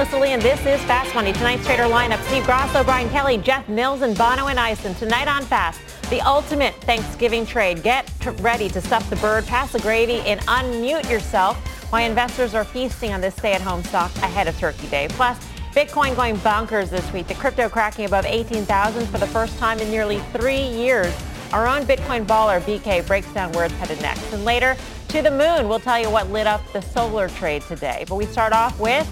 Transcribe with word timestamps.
And 0.00 0.40
this 0.40 0.60
is 0.64 0.80
Fast 0.84 1.14
Money. 1.14 1.30
Tonight's 1.34 1.66
trader 1.66 1.82
lineup, 1.82 2.24
Steve 2.28 2.46
Grasso, 2.46 2.82
Brian 2.82 3.10
Kelly, 3.10 3.36
Jeff 3.36 3.68
Mills, 3.68 4.00
and 4.00 4.16
Bonawyn 4.16 4.56
Eison. 4.56 4.94
Tonight 4.94 5.28
on 5.28 5.44
Fast, 5.44 5.78
the 6.08 6.22
ultimate 6.22 6.74
Thanksgiving 6.84 7.44
trade. 7.44 7.82
Get 7.82 8.10
ready 8.40 8.70
to 8.70 8.80
stuff 8.80 9.10
the 9.10 9.16
bird, 9.16 9.44
pass 9.46 9.72
the 9.72 9.78
gravy, 9.80 10.20
and 10.20 10.40
unmute 10.42 11.10
yourself 11.10 11.58
why 11.92 12.00
investors 12.00 12.54
are 12.54 12.64
feasting 12.64 13.12
on 13.12 13.20
this 13.20 13.36
stay-at-home 13.36 13.84
stock 13.84 14.10
ahead 14.16 14.48
of 14.48 14.58
Turkey 14.58 14.86
Day. 14.86 15.06
Plus, 15.10 15.38
Bitcoin 15.72 16.16
going 16.16 16.36
bonkers 16.36 16.88
this 16.88 17.12
week. 17.12 17.26
The 17.26 17.34
crypto 17.34 17.68
cracking 17.68 18.06
above 18.06 18.24
18,000 18.24 19.06
for 19.06 19.18
the 19.18 19.26
first 19.26 19.58
time 19.58 19.80
in 19.80 19.90
nearly 19.90 20.20
three 20.32 20.62
years. 20.62 21.14
Our 21.52 21.66
own 21.66 21.82
Bitcoin 21.82 22.24
baller, 22.24 22.62
BK, 22.62 23.06
breaks 23.06 23.30
down 23.34 23.52
where 23.52 23.66
it's 23.66 23.74
headed 23.74 24.00
next. 24.00 24.32
And 24.32 24.46
later, 24.46 24.78
to 25.08 25.20
the 25.20 25.30
moon, 25.30 25.68
we'll 25.68 25.78
tell 25.78 26.00
you 26.00 26.08
what 26.08 26.30
lit 26.30 26.46
up 26.46 26.62
the 26.72 26.80
solar 26.80 27.28
trade 27.28 27.60
today. 27.62 28.06
But 28.08 28.14
we 28.14 28.24
start 28.24 28.54
off 28.54 28.80
with 28.80 29.06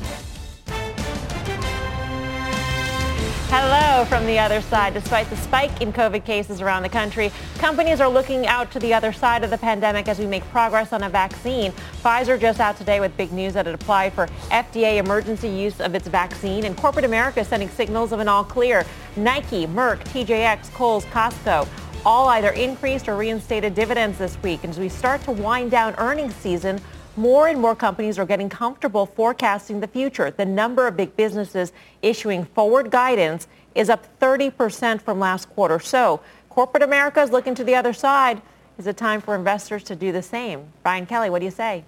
Hello 3.51 4.05
from 4.05 4.27
the 4.27 4.39
other 4.39 4.61
side. 4.61 4.93
Despite 4.93 5.31
the 5.31 5.37
spike 5.39 5.81
in 5.81 5.91
COVID 5.91 6.23
cases 6.27 6.61
around 6.61 6.83
the 6.83 6.89
country, 6.91 7.33
companies 7.57 7.99
are 7.99 8.09
looking 8.09 8.47
out 8.47 8.71
to 8.73 8.79
the 8.79 8.93
other 8.93 9.11
side 9.11 9.43
of 9.43 9.49
the 9.49 9.57
pandemic 9.57 10.07
as 10.07 10.19
we 10.19 10.27
make 10.27 10.45
progress 10.51 10.93
on 10.93 11.05
a 11.05 11.09
vaccine. 11.09 11.73
Pfizer 12.03 12.39
just 12.39 12.61
out 12.61 12.77
today 12.77 13.01
with 13.01 13.17
big 13.17 13.33
news 13.33 13.55
that 13.55 13.67
it 13.67 13.75
applied 13.75 14.13
for 14.13 14.27
FDA 14.51 14.99
emergency 14.99 15.49
use 15.49 15.81
of 15.81 15.95
its 15.95 16.07
vaccine, 16.09 16.67
and 16.67 16.77
corporate 16.77 17.07
America 17.07 17.43
sending 17.43 17.71
signals 17.71 18.13
of 18.13 18.21
an 18.21 18.29
all 18.29 18.45
clear. 18.45 18.85
Nike, 19.17 19.67
Merck, 19.67 20.05
TJX, 20.05 20.71
Kohl's, 20.75 21.07
Costco 21.07 21.67
all 22.05 22.29
either 22.29 22.51
increased 22.51 23.09
or 23.09 23.17
reinstated 23.17 23.75
dividends 23.75 24.19
this 24.19 24.41
week. 24.43 24.63
And 24.63 24.71
as 24.71 24.79
we 24.79 24.89
start 24.89 25.23
to 25.23 25.33
wind 25.33 25.71
down 25.71 25.95
earnings 25.99 26.35
season, 26.35 26.81
more 27.19 27.49
and 27.49 27.61
more 27.61 27.75
companies 27.75 28.19
are 28.19 28.25
getting 28.25 28.49
comfortable 28.49 29.05
forecasting 29.05 29.81
the 29.81 29.89
future. 29.89 30.31
The 30.31 30.47
number 30.47 30.87
of 30.87 30.97
big 30.97 31.17
businesses 31.17 31.73
issuing 32.01 32.45
forward 32.45 32.91
guidance 32.91 33.49
is 33.75 33.91
up 33.91 34.07
30% 34.21 35.03
from 35.03 35.19
last 35.19 35.49
quarter. 35.51 35.81
So 35.81 36.21
corporate 36.49 36.83
America 36.83 37.21
is 37.21 37.31
looking 37.31 37.55
to 37.57 37.65
the 37.65 37.75
other 37.75 37.93
side. 37.93 38.41
Is 38.79 38.87
it 38.87 38.97
time 38.97 39.21
for 39.21 39.35
investors 39.35 39.83
to 39.85 39.97
do 39.97 40.13
the 40.13 40.23
same? 40.23 40.65
Brian 40.83 41.05
Kelly, 41.05 41.29
what 41.29 41.41
do 41.41 41.45
you 41.45 41.51
say? 41.51 41.85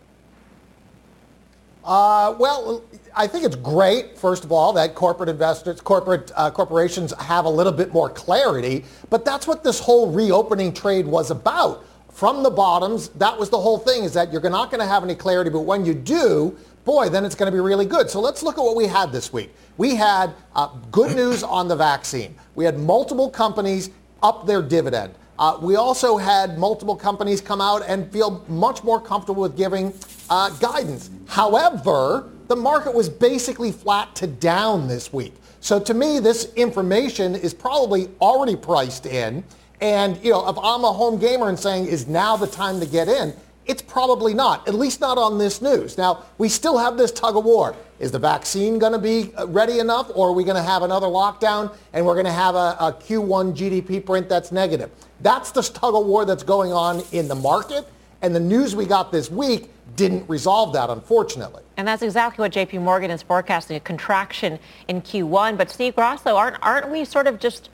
Uh, 1.84 2.34
well, 2.38 2.82
I 3.16 3.26
think 3.26 3.44
it's 3.44 3.56
great, 3.56 4.18
first 4.18 4.44
of 4.44 4.52
all, 4.52 4.72
that 4.74 4.94
corporate 4.94 5.28
investors, 5.28 5.80
corporate 5.80 6.30
uh, 6.36 6.50
corporations 6.50 7.14
have 7.18 7.46
a 7.46 7.48
little 7.48 7.72
bit 7.72 7.92
more 7.92 8.10
clarity. 8.10 8.84
But 9.08 9.24
that's 9.24 9.46
what 9.46 9.64
this 9.64 9.78
whole 9.78 10.10
reopening 10.10 10.74
trade 10.74 11.06
was 11.06 11.30
about 11.30 11.84
from 12.20 12.42
the 12.42 12.50
bottoms. 12.50 13.08
That 13.16 13.38
was 13.38 13.48
the 13.48 13.58
whole 13.58 13.78
thing 13.78 14.04
is 14.04 14.12
that 14.12 14.30
you're 14.30 14.42
not 14.42 14.70
going 14.70 14.82
to 14.82 14.86
have 14.86 15.02
any 15.02 15.14
clarity, 15.14 15.48
but 15.48 15.60
when 15.60 15.86
you 15.86 15.94
do, 15.94 16.54
boy, 16.84 17.08
then 17.08 17.24
it's 17.24 17.34
going 17.34 17.50
to 17.50 17.56
be 17.56 17.60
really 17.60 17.86
good. 17.86 18.10
So 18.10 18.20
let's 18.20 18.42
look 18.42 18.58
at 18.58 18.60
what 18.60 18.76
we 18.76 18.86
had 18.86 19.10
this 19.10 19.32
week. 19.32 19.54
We 19.78 19.94
had 19.94 20.34
uh, 20.54 20.66
good 20.92 21.16
news 21.16 21.42
on 21.42 21.66
the 21.66 21.76
vaccine. 21.76 22.34
We 22.56 22.66
had 22.66 22.78
multiple 22.78 23.30
companies 23.30 23.88
up 24.22 24.46
their 24.46 24.60
dividend. 24.60 25.14
Uh, 25.38 25.56
we 25.62 25.76
also 25.76 26.18
had 26.18 26.58
multiple 26.58 26.94
companies 26.94 27.40
come 27.40 27.62
out 27.62 27.82
and 27.88 28.12
feel 28.12 28.44
much 28.48 28.84
more 28.84 29.00
comfortable 29.00 29.40
with 29.40 29.56
giving 29.56 29.94
uh, 30.28 30.50
guidance. 30.58 31.08
However, 31.26 32.28
the 32.48 32.56
market 32.56 32.92
was 32.92 33.08
basically 33.08 33.72
flat 33.72 34.14
to 34.16 34.26
down 34.26 34.88
this 34.88 35.10
week. 35.10 35.32
So 35.60 35.80
to 35.80 35.94
me, 35.94 36.20
this 36.20 36.52
information 36.52 37.34
is 37.34 37.54
probably 37.54 38.10
already 38.20 38.56
priced 38.56 39.06
in. 39.06 39.42
And, 39.80 40.22
you 40.22 40.30
know, 40.30 40.48
if 40.48 40.58
I'm 40.58 40.84
a 40.84 40.92
home 40.92 41.18
gamer 41.18 41.48
and 41.48 41.58
saying, 41.58 41.86
is 41.86 42.06
now 42.06 42.36
the 42.36 42.46
time 42.46 42.80
to 42.80 42.86
get 42.86 43.08
in? 43.08 43.34
It's 43.66 43.82
probably 43.82 44.34
not, 44.34 44.66
at 44.66 44.74
least 44.74 45.00
not 45.00 45.16
on 45.16 45.38
this 45.38 45.62
news. 45.62 45.96
Now, 45.96 46.24
we 46.38 46.48
still 46.48 46.76
have 46.76 46.96
this 46.96 47.12
tug 47.12 47.36
of 47.36 47.44
war. 47.44 47.76
Is 47.98 48.10
the 48.10 48.18
vaccine 48.18 48.78
going 48.78 48.92
to 48.92 48.98
be 48.98 49.32
uh, 49.36 49.46
ready 49.46 49.78
enough 49.78 50.10
or 50.14 50.30
are 50.30 50.32
we 50.32 50.42
going 50.42 50.56
to 50.56 50.62
have 50.62 50.82
another 50.82 51.06
lockdown 51.06 51.74
and 51.92 52.04
we're 52.04 52.14
going 52.14 52.26
to 52.26 52.32
have 52.32 52.54
a 52.54 52.76
a 52.80 52.92
Q1 52.98 53.54
GDP 53.54 54.04
print 54.04 54.28
that's 54.28 54.50
negative? 54.50 54.90
That's 55.20 55.50
the 55.50 55.62
tug 55.62 55.94
of 55.94 56.06
war 56.06 56.24
that's 56.24 56.42
going 56.42 56.72
on 56.72 57.02
in 57.12 57.28
the 57.28 57.34
market. 57.34 57.86
And 58.22 58.34
the 58.34 58.40
news 58.40 58.74
we 58.74 58.86
got 58.86 59.12
this 59.12 59.30
week 59.30 59.70
didn't 59.96 60.28
resolve 60.28 60.72
that, 60.72 60.90
unfortunately. 60.90 61.62
And 61.76 61.86
that's 61.86 62.02
exactly 62.02 62.42
what 62.42 62.52
JP 62.52 62.80
Morgan 62.82 63.10
is 63.10 63.22
forecasting, 63.22 63.76
a 63.76 63.80
contraction 63.80 64.58
in 64.88 65.02
Q1. 65.02 65.56
But 65.56 65.70
Steve 65.70 65.94
Grasso, 65.94 66.36
aren't, 66.36 66.56
aren't 66.62 66.90
we 66.90 67.04
sort 67.04 67.26
of 67.26 67.38
just 67.38 67.68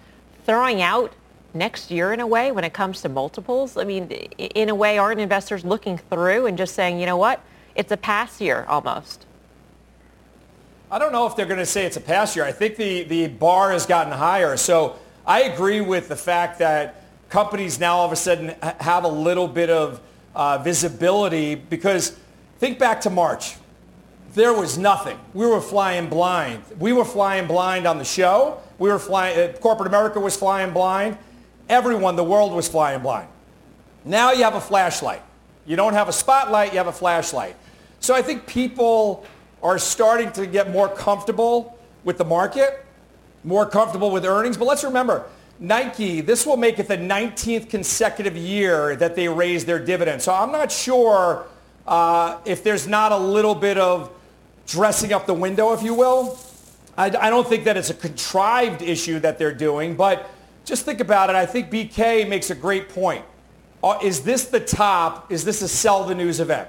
throwing 0.45 0.83
out 0.83 1.13
next 1.57 1.91
year 1.91 2.13
in 2.13 2.21
a 2.21 2.27
way 2.27 2.53
when 2.53 2.65
it 2.65 2.73
comes 2.73 3.03
to 3.03 3.09
multiples? 3.09 3.77
I 3.77 3.85
mean, 3.85 4.09
in 4.09 4.69
a 4.69 4.75
way, 4.75 4.99
aren't 4.99 5.21
investors 5.21 5.65
looking 5.65 5.99
through 5.99 6.47
and 6.47 6.57
just 6.57 6.75
saying, 6.75 7.01
you 7.01 7.07
know 7.07 7.17
what, 7.17 7.41
it's 7.75 7.93
a 7.93 7.97
pass 7.97 8.41
year 8.41 8.65
almost? 8.69 9.27
I 10.91 10.99
don't 10.99 11.11
know 11.11 11.27
if 11.27 11.35
they're 11.35 11.47
going 11.47 11.59
to 11.59 11.67
say 11.67 11.85
it's 11.85 11.97
a 11.97 12.01
pass 12.01 12.37
year. 12.37 12.45
I 12.45 12.53
think 12.53 12.77
the, 12.77 13.03
the 13.03 13.27
bar 13.27 13.73
has 13.73 13.87
gotten 13.87 14.13
higher. 14.13 14.57
So 14.57 14.97
I 15.27 15.43
agree 15.43 15.81
with 15.81 16.09
the 16.09 16.17
fact 16.17 16.61
that 16.61 17.03
companies 17.29 17.81
now 17.81 17.97
all 17.97 18.07
of 18.07 18.13
a 18.13 18.17
sudden 18.17 18.55
have 18.81 19.03
a 19.03 19.09
little 19.09 19.49
bit 19.49 19.69
of 19.69 20.01
uh, 20.35 20.59
visibility 20.59 21.57
because 21.57 22.17
think 22.59 22.79
back 22.79 23.01
to 23.01 23.11
March. 23.11 23.57
There 24.35 24.53
was 24.53 24.79
nothing. 24.79 25.19
We 25.35 25.47
were 25.47 25.61
flying 25.61 26.09
blind. 26.09 26.63
We 26.79 26.93
were 26.93 27.07
flying 27.07 27.47
blind 27.47 27.87
on 27.87 27.99
the 27.99 28.05
show. 28.05 28.61
We 28.79 28.91
were 28.91 28.99
flying, 28.99 29.39
uh, 29.39 29.53
corporate 29.59 29.89
America 29.89 30.21
was 30.21 30.37
flying 30.37 30.73
blind. 30.73 31.17
Everyone, 31.69 32.17
the 32.17 32.25
world 32.25 32.53
was 32.53 32.69
flying 32.69 33.03
blind. 33.03 33.29
Now 34.05 34.33
you 34.33 34.45
have 34.45 34.55
a 34.55 34.61
flashlight. 34.61 35.23
You 35.67 35.75
don't 35.75 35.95
have 35.95 36.09
a 36.09 36.13
spotlight, 36.13 36.73
you 36.73 36.79
have 36.79 36.87
a 36.87 36.93
flashlight. 36.93 37.57
So 37.99 38.15
I 38.15 38.23
think 38.23 38.47
people 38.47 39.27
are 39.63 39.79
starting 39.79 40.31
to 40.33 40.47
get 40.47 40.71
more 40.71 40.89
comfortable 40.89 41.77
with 42.05 42.19
the 42.19 42.25
market, 42.25 42.85
more 43.43 43.67
comfortable 43.67 44.13
with 44.13 44.25
earnings. 44.25 44.57
But 44.57 44.67
let's 44.67 44.85
remember, 44.85 45.25
Nike, 45.59 46.21
this 46.21 46.47
will 46.47 46.57
make 46.57 46.79
it 46.79 46.87
the 46.87 46.99
19th 46.99 47.69
consecutive 47.69 48.37
year 48.37 48.95
that 48.97 49.17
they 49.17 49.29
raise 49.29 49.65
their 49.65 49.85
dividend. 49.85 50.23
So 50.23 50.33
I'm 50.33 50.53
not 50.53 50.71
sure 50.71 51.47
uh, 51.87 52.39
if 52.45 52.63
there's 52.63 52.87
not 52.87 53.11
a 53.11 53.19
little 53.19 53.55
bit 53.55 53.77
of 53.77 54.11
dressing 54.69 55.13
up 55.13 55.27
the 55.27 55.35
window, 55.35 55.73
if 55.73 55.83
you 55.83 55.95
will. 55.95 56.39
I, 56.97 57.07
I 57.07 57.31
don't 57.31 57.47
think 57.47 57.65
that 57.65 57.77
it's 57.77 57.91
a 57.91 57.95
contrived 57.95 58.83
issue 58.83 59.19
that 59.21 59.39
they're 59.39 59.55
doing, 59.55 59.97
but 59.97 60.31
just 60.67 60.85
think 60.85 61.01
about 61.01 61.31
it. 61.31 61.37
I 61.37 61.47
think 61.47 61.71
BK 61.71 62.29
makes 62.29 62.51
a 62.51 62.55
great 62.55 62.89
point. 62.89 63.25
Uh, 63.83 63.99
is 64.03 64.23
this 64.23 64.47
the 64.47 64.59
top? 64.59 65.31
Is 65.31 65.45
this 65.45 65.63
a 65.63 65.69
sell 65.69 66.05
the 66.05 66.15
news 66.15 66.41
event? 66.41 66.69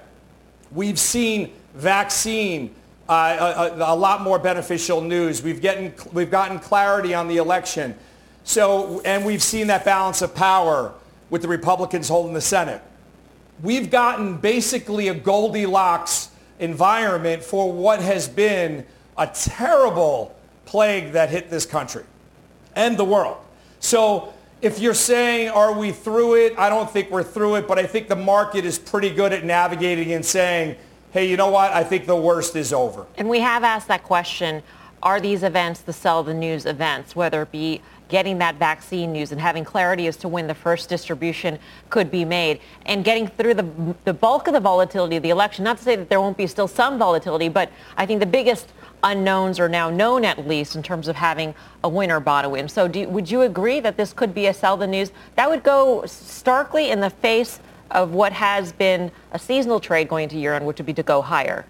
We've 0.72 1.00
seen 1.00 1.52
vaccine, 1.74 2.76
uh, 3.10 3.72
a, 3.76 3.94
a, 3.94 3.96
lot 3.96 4.22
more 4.22 4.38
beneficial 4.38 5.02
news. 5.02 5.42
We've, 5.42 5.62
getting, 5.62 5.94
we've 6.14 6.30
gotten 6.30 6.60
clarity 6.60 7.16
on 7.16 7.28
the 7.28 7.38
election. 7.38 7.96
So, 8.44 9.02
and 9.04 9.26
we've 9.26 9.42
seen 9.42 9.68
that 9.68 9.84
balance 9.84 10.22
of 10.22 10.36
power 10.36 10.94
with 11.32 11.42
the 11.42 11.48
Republicans 11.48 12.08
holding 12.08 12.34
the 12.34 12.42
Senate. 12.42 12.82
We've 13.64 13.90
gotten 13.90 14.38
basically 14.38 15.08
a 15.08 15.16
Goldilocks 15.16 16.30
environment 16.60 17.44
for 17.44 17.72
what 17.72 18.02
has 18.02 18.28
been 18.28 18.86
a 19.18 19.26
terrible 19.26 20.36
plague 20.66 21.14
that 21.14 21.30
hit 21.30 21.50
this 21.50 21.66
country 21.66 22.04
and 22.76 22.96
the 22.96 23.06
world. 23.06 23.38
So 23.88 24.34
if 24.62 24.80
you're 24.80 24.94
saying, 24.94 25.48
are 25.48 25.72
we 25.72 25.94
through 25.94 26.36
it? 26.36 26.60
I 26.60 26.68
don't 26.68 26.92
think 26.92 27.10
we're 27.10 27.24
through 27.24 27.56
it, 27.56 27.70
but 27.70 27.80
I 27.80 27.86
think 27.86 28.10
the 28.10 28.18
market 28.18 28.66
is 28.66 28.78
pretty 28.78 29.10
good 29.10 29.32
at 29.32 29.46
navigating 29.46 30.12
and 30.12 30.26
saying, 30.26 30.76
hey, 31.12 31.30
you 31.30 31.38
know 31.38 31.50
what? 31.50 31.72
I 31.72 31.86
think 31.86 32.06
the 32.06 32.14
worst 32.14 32.58
is 32.58 32.74
over. 32.74 33.06
And 33.18 33.30
we 33.30 33.40
have 33.40 33.64
asked 33.64 33.88
that 33.88 34.04
question. 34.04 34.62
Are 35.02 35.22
these 35.22 35.42
events 35.42 35.80
the 35.80 35.94
sell 35.94 36.22
the 36.22 36.34
news 36.34 36.66
events, 36.66 37.16
whether 37.16 37.44
it 37.44 37.52
be 37.54 37.82
getting 38.10 38.38
that 38.38 38.56
vaccine 38.56 39.12
news 39.12 39.32
and 39.32 39.42
having 39.42 39.64
clarity 39.64 40.08
as 40.08 40.18
to 40.18 40.28
when 40.28 40.48
the 40.48 40.56
first 40.56 40.90
distribution 40.90 41.60
could 41.90 42.10
be 42.10 42.24
made 42.26 42.60
and 42.86 43.04
getting 43.04 43.28
through 43.28 43.54
the, 43.54 43.66
the 44.06 44.14
bulk 44.14 44.48
of 44.48 44.54
the 44.54 44.60
volatility 44.60 45.16
of 45.16 45.24
the 45.24 45.30
election. 45.30 45.64
Not 45.64 45.78
to 45.78 45.84
say 45.84 45.96
that 45.96 46.10
there 46.10 46.22
won't 46.22 46.38
be 46.38 46.48
still 46.48 46.68
some 46.68 46.98
volatility, 46.98 47.50
but 47.50 47.72
I 47.98 48.06
think 48.06 48.20
the 48.20 48.26
biggest 48.26 48.70
unknowns 49.04 49.60
are 49.60 49.70
now 49.70 49.90
known 49.90 50.26
at 50.26 50.48
least 50.48 50.76
in 50.76 50.84
terms 50.84 51.08
of 51.08 51.16
having 51.16 51.54
a 51.84 51.90
winner 51.90 52.20
bought 52.20 52.50
win. 52.50 52.68
So 52.68 52.88
do, 52.88 53.08
would 53.10 53.30
you 53.30 53.42
agree 53.42 53.80
that 53.82 53.98
this 53.98 54.14
could 54.14 54.34
be 54.34 54.48
a 54.48 54.54
sell 54.54 54.78
the 54.78 54.88
news? 54.88 55.12
That 55.36 55.50
would 55.50 55.64
go 55.64 56.06
starkly 56.06 56.90
in 56.90 57.00
the 57.00 57.10
face 57.10 57.60
of 57.92 58.12
what 58.12 58.34
has 58.34 58.72
been 58.74 59.12
a 59.32 59.40
seasonal 59.40 59.80
trade 59.80 60.10
going 60.10 60.30
to 60.30 60.38
year 60.38 60.54
end, 60.54 60.66
which 60.66 60.78
would 60.78 60.86
be 60.86 60.94
to 60.94 61.04
go 61.04 61.22
higher. 61.22 61.66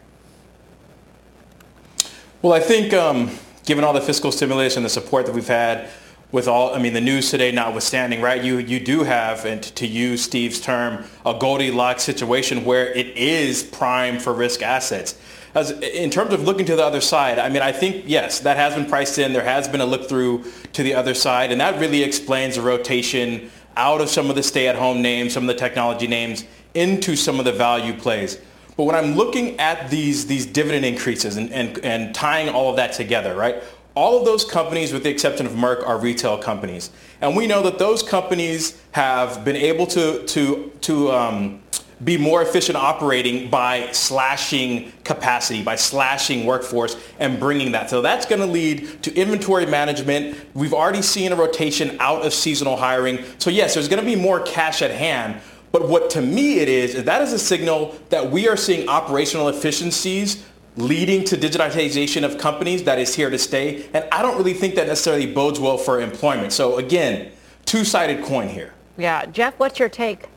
Well, 2.42 2.54
I 2.54 2.60
think 2.60 2.94
um, 2.94 3.32
given 3.66 3.84
all 3.84 3.94
the 3.94 4.02
fiscal 4.02 4.32
stimulus 4.32 4.78
and 4.78 4.86
the 4.86 4.90
support 4.90 5.26
that 5.26 5.36
we've 5.36 5.48
had 5.48 5.90
with 6.32 6.48
all, 6.48 6.76
I 6.76 6.80
mean, 6.80 6.94
the 6.94 7.02
news 7.02 7.32
today 7.32 7.52
notwithstanding, 7.52 8.22
right? 8.22 8.44
You 8.44 8.58
you 8.58 8.80
do 8.80 9.04
have, 9.04 9.46
and 9.46 9.64
to 9.64 9.88
use 9.88 10.24
Steve's 10.24 10.60
term, 10.60 11.06
a 11.26 11.34
Goldilocks 11.34 12.04
situation 12.04 12.66
where 12.66 12.88
it 12.94 13.08
is 13.16 13.64
prime 13.64 14.20
for 14.20 14.34
risk 14.34 14.62
assets. 14.62 15.18
As 15.56 15.72
in 15.72 16.10
terms 16.10 16.34
of 16.34 16.44
looking 16.44 16.66
to 16.66 16.76
the 16.76 16.86
other 16.86 17.02
side, 17.02 17.40
I 17.40 17.50
mean, 17.50 17.62
I 17.62 17.72
think 17.72 18.04
yes, 18.06 18.42
that 18.42 18.58
has 18.58 18.76
been 18.76 18.86
priced 18.86 19.18
in. 19.18 19.32
There 19.32 19.44
has 19.44 19.68
been 19.68 19.82
a 19.82 19.86
look 19.86 20.10
through 20.10 20.44
to 20.74 20.84
the 20.84 20.94
other 20.94 21.14
side, 21.14 21.52
and 21.52 21.62
that 21.62 21.80
really 21.80 22.04
explains 22.04 22.56
the 22.56 22.62
rotation 22.62 23.50
out 23.78 24.02
of 24.02 24.10
some 24.10 24.30
of 24.30 24.36
the 24.36 24.44
stay-at-home 24.44 25.02
names, 25.02 25.34
some 25.34 25.44
of 25.44 25.48
the 25.48 25.60
technology 25.60 26.08
names, 26.08 26.44
into 26.74 27.16
some 27.16 27.40
of 27.40 27.46
the 27.46 27.54
value 27.54 27.94
plays. 27.94 28.38
But 28.76 28.84
when 28.84 28.96
I'm 28.96 29.16
looking 29.16 29.60
at 29.60 29.90
these 29.90 30.28
these 30.28 30.46
dividend 30.46 30.86
increases 30.86 31.38
and, 31.38 31.52
and, 31.52 31.80
and 31.84 32.14
tying 32.14 32.50
all 32.50 32.70
of 32.70 32.76
that 32.76 32.94
together, 32.94 33.34
right? 33.34 33.64
All 33.98 34.20
of 34.20 34.26
those 34.26 34.46
companies, 34.46 34.94
with 34.94 35.02
the 35.02 35.10
exception 35.10 35.48
of 35.48 35.54
Merck, 35.54 35.84
are 35.84 35.98
retail 35.98 36.38
companies. 36.38 36.92
And 37.20 37.36
we 37.36 37.48
know 37.48 37.64
that 37.64 37.80
those 37.80 38.04
companies 38.04 38.80
have 38.92 39.44
been 39.44 39.56
able 39.56 39.88
to, 39.88 40.24
to, 40.24 40.72
to 40.82 41.12
um, 41.12 41.64
be 42.04 42.16
more 42.16 42.44
efficient 42.44 42.78
operating 42.78 43.50
by 43.50 43.92
slashing 43.94 44.92
capacity, 45.04 45.64
by 45.64 45.78
slashing 45.78 46.46
workforce 46.46 46.96
and 47.18 47.40
bringing 47.40 47.72
that. 47.72 47.90
So 47.90 48.04
that's 48.04 48.28
going 48.28 48.40
to 48.40 48.46
lead 48.46 49.02
to 49.02 49.12
inventory 49.16 49.66
management. 49.66 50.38
We've 50.54 50.76
already 50.76 51.02
seen 51.02 51.32
a 51.32 51.36
rotation 51.36 51.98
out 52.00 52.24
of 52.24 52.36
seasonal 52.36 52.78
hiring. 52.78 53.26
So 53.40 53.50
yes, 53.50 53.74
there's 53.74 53.88
going 53.88 54.00
to 54.00 54.06
be 54.06 54.16
more 54.16 54.42
cash 54.42 54.84
at 54.84 54.92
hand. 54.92 55.42
But 55.72 55.90
what 55.90 56.12
to 56.12 56.22
me 56.22 56.60
it 56.60 56.70
is, 56.70 56.94
is 56.94 57.06
that 57.06 57.24
is 57.24 57.34
a 57.34 57.40
signal 57.40 57.96
that 58.10 58.30
we 58.30 58.48
are 58.48 58.58
seeing 58.58 58.88
operational 58.88 59.48
efficiencies 59.48 60.46
leading 60.78 61.24
to 61.26 61.36
digitization 61.36 62.24
of 62.24 62.38
companies 62.38 62.84
that 62.84 63.00
is 63.00 63.16
here 63.16 63.30
to 63.30 63.38
stay. 63.38 63.90
And 63.94 64.08
I 64.12 64.22
don't 64.22 64.38
really 64.38 64.54
think 64.54 64.76
that 64.76 64.88
necessarily 64.88 65.32
bodes 65.32 65.60
well 65.60 65.78
for 65.78 66.00
employment. 66.00 66.54
So 66.54 66.78
again, 66.78 67.32
two-sided 67.66 68.24
coin 68.24 68.48
here. 68.48 68.74
Yeah. 68.98 69.26
Jeff, 69.26 69.58
what's 69.60 69.80
your 69.80 69.90
take? 69.90 70.28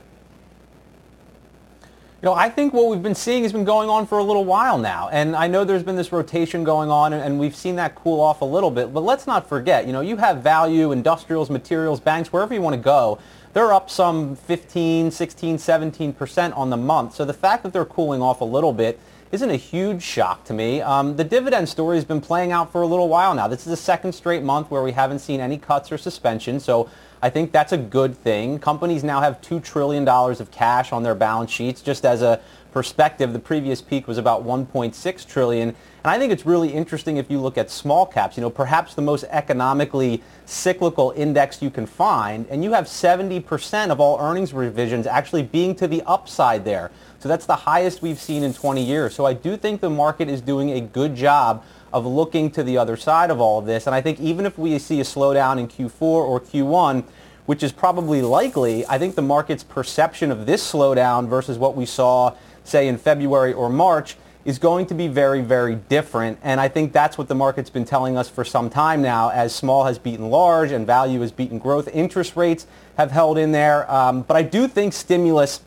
You 2.23 2.27
know, 2.27 2.35
I 2.35 2.51
think 2.51 2.75
what 2.75 2.89
we've 2.89 3.03
been 3.03 3.15
seeing 3.15 3.45
has 3.45 3.53
been 3.53 3.65
going 3.65 3.89
on 3.89 4.07
for 4.07 4.19
a 4.19 4.23
little 4.23 4.45
while 4.45 4.77
now. 4.77 5.09
And 5.11 5.35
I 5.35 5.47
know 5.47 5.65
there's 5.65 5.83
been 5.83 5.97
this 5.97 6.13
rotation 6.13 6.65
going 6.65 6.91
on 6.91 7.15
and 7.15 7.39
we've 7.39 7.57
seen 7.57 7.77
that 7.77 7.95
cool 7.95 8.21
off 8.21 8.43
a 8.43 8.45
little 8.45 8.71
bit. 8.71 8.93
But 8.93 9.01
let's 9.01 9.27
not 9.27 9.49
forget, 9.49 9.87
you 9.87 9.93
know, 9.93 10.03
you 10.03 10.19
have 10.19 10.43
value, 10.43 10.93
industrials, 10.93 11.49
materials, 11.49 11.99
banks, 11.99 12.31
wherever 12.31 12.53
you 12.53 12.61
want 12.61 12.75
to 12.75 12.83
go. 12.83 13.19
They're 13.53 13.73
up 13.73 13.91
some 13.91 14.37
15, 14.37 15.11
16, 15.11 15.57
17% 15.57 16.57
on 16.57 16.71
the 16.71 16.77
month. 16.77 17.15
So 17.15 17.25
the 17.25 17.33
fact 17.33 17.63
that 17.63 17.73
they're 17.73 17.85
cooling 17.87 18.23
off 18.23 18.43
a 18.43 18.45
little 18.45 18.73
bit 18.73 19.01
isn't 19.33 19.51
a 19.51 19.57
huge 19.57 20.03
shock 20.03 20.45
to 20.45 20.53
me. 20.53 20.81
Um, 20.81 21.17
the 21.17 21.25
dividend 21.25 21.69
story 21.69 21.97
has 21.97 22.05
been 22.05 22.21
playing 22.21 22.51
out 22.51 22.73
for 22.73 22.83
a 22.83 22.87
little 22.87 23.09
while 23.09 23.35
now. 23.35 23.47
This 23.47 23.61
is 23.61 23.67
the 23.67 23.77
second 23.77 24.13
straight 24.13 24.43
month 24.43 24.71
where 24.71 24.83
we 24.83 24.93
haven't 24.93 25.21
seen 25.21 25.41
any 25.41 25.57
cuts 25.57 25.93
or 25.93 25.99
suspensions, 25.99 26.65
So 26.65 26.91
I 27.23 27.31
think 27.31 27.53
that's 27.53 27.73
a 27.73 27.79
good 27.79 28.17
thing. 28.17 28.59
Companies 28.59 29.05
now 29.05 29.21
have 29.21 29.41
$2 29.41 29.63
trillion 29.63 30.09
of 30.09 30.51
cash 30.51 30.91
on 30.93 31.03
their 31.03 31.15
balance 31.15 31.51
sheets. 31.51 31.83
Just 31.83 32.05
as 32.05 32.23
a 32.23 32.41
perspective, 32.73 33.33
the 33.33 33.39
previous 33.39 33.83
peak 33.83 34.07
was 34.07 34.19
about 34.19 34.45
1.6 34.45 35.27
trillion. 35.27 35.69
And 35.69 35.77
I 36.05 36.19
think 36.19 36.33
it's 36.33 36.47
really 36.47 36.73
interesting 36.73 37.17
if 37.17 37.31
you 37.31 37.41
look 37.41 37.59
at 37.59 37.71
small 37.71 38.07
caps, 38.07 38.37
you 38.37 38.41
know, 38.41 38.51
perhaps 38.51 38.95
the 38.95 39.03
most 39.03 39.25
economically 39.31 40.23
cyclical 40.47 41.13
index 41.17 41.61
you 41.61 41.71
can 41.71 41.87
find, 41.87 42.47
and 42.49 42.65
you 42.65 42.73
have 42.73 42.87
70% 42.87 43.91
of 43.91 44.01
all 44.01 44.19
earnings 44.21 44.55
revisions 44.55 45.07
actually 45.07 45.43
being 45.43 45.75
to 45.77 45.87
the 45.87 46.03
upside 46.07 46.65
there. 46.65 46.91
So 47.19 47.29
that's 47.29 47.45
the 47.45 47.57
highest 47.57 48.01
we've 48.01 48.19
seen 48.19 48.43
in 48.43 48.55
20 48.55 48.83
years. 48.83 49.15
So 49.15 49.27
I 49.27 49.35
do 49.35 49.57
think 49.57 49.81
the 49.81 49.91
market 49.91 50.29
is 50.29 50.41
doing 50.41 50.71
a 50.71 50.81
good 50.81 51.15
job 51.15 51.65
of 51.93 52.07
looking 52.07 52.51
to 52.53 52.63
the 52.63 52.79
other 52.79 52.97
side 52.97 53.31
of 53.31 53.41
all 53.41 53.59
of 53.59 53.67
this. 53.67 53.87
And 53.87 53.95
I 53.95 54.01
think 54.01 54.21
even 54.21 54.47
if 54.47 54.57
we 54.57 54.79
see 54.79 55.01
a 55.01 55.05
slowdown 55.05 55.59
in 55.59 55.69
Q4 55.69 56.01
or 56.03 56.41
Q1, 56.41 57.05
which 57.47 57.63
is 57.63 57.73
probably 57.73 58.23
likely, 58.23 58.87
I 58.87 58.97
think 58.97 59.17
the 59.17 59.23
market's 59.23 59.65
perception 59.65 60.31
of 60.31 60.47
this 60.47 60.73
slowdown 60.73 61.29
versus 61.29 61.59
what 61.59 61.75
we 61.75 61.85
saw, 61.85 62.35
say, 62.65 62.89
in 62.89 62.99
February 62.99 63.53
or 63.53 63.69
March 63.69 64.17
is 64.45 64.59
going 64.59 64.87
to 64.87 64.95
be 64.95 65.07
very, 65.07 65.43
very 65.43 65.75
different. 65.75 66.39
And 66.43 66.61
I 66.61 66.69
think 66.69 66.93
that's 66.93 67.19
what 67.19 67.29
the 67.29 67.35
market's 67.35 67.71
been 67.71 67.85
telling 67.85 68.17
us 68.17 68.29
for 68.29 68.45
some 68.45 68.71
time 68.71 69.03
now 69.03 69.31
as 69.31 69.55
small 69.55 69.85
has 69.85 69.99
beaten 69.99 70.31
large 70.31 70.73
and 70.73 70.87
value 70.87 71.21
has 71.21 71.31
beaten 71.31 71.59
growth. 71.59 71.89
Interest 71.89 72.37
rates 72.37 72.67
have 72.97 73.11
held 73.11 73.37
in 73.37 73.53
there. 73.53 73.91
Um, 73.91 74.23
but 74.23 74.37
I 74.37 74.43
do 74.43 74.67
think 74.67 74.93
stimulus 74.93 75.61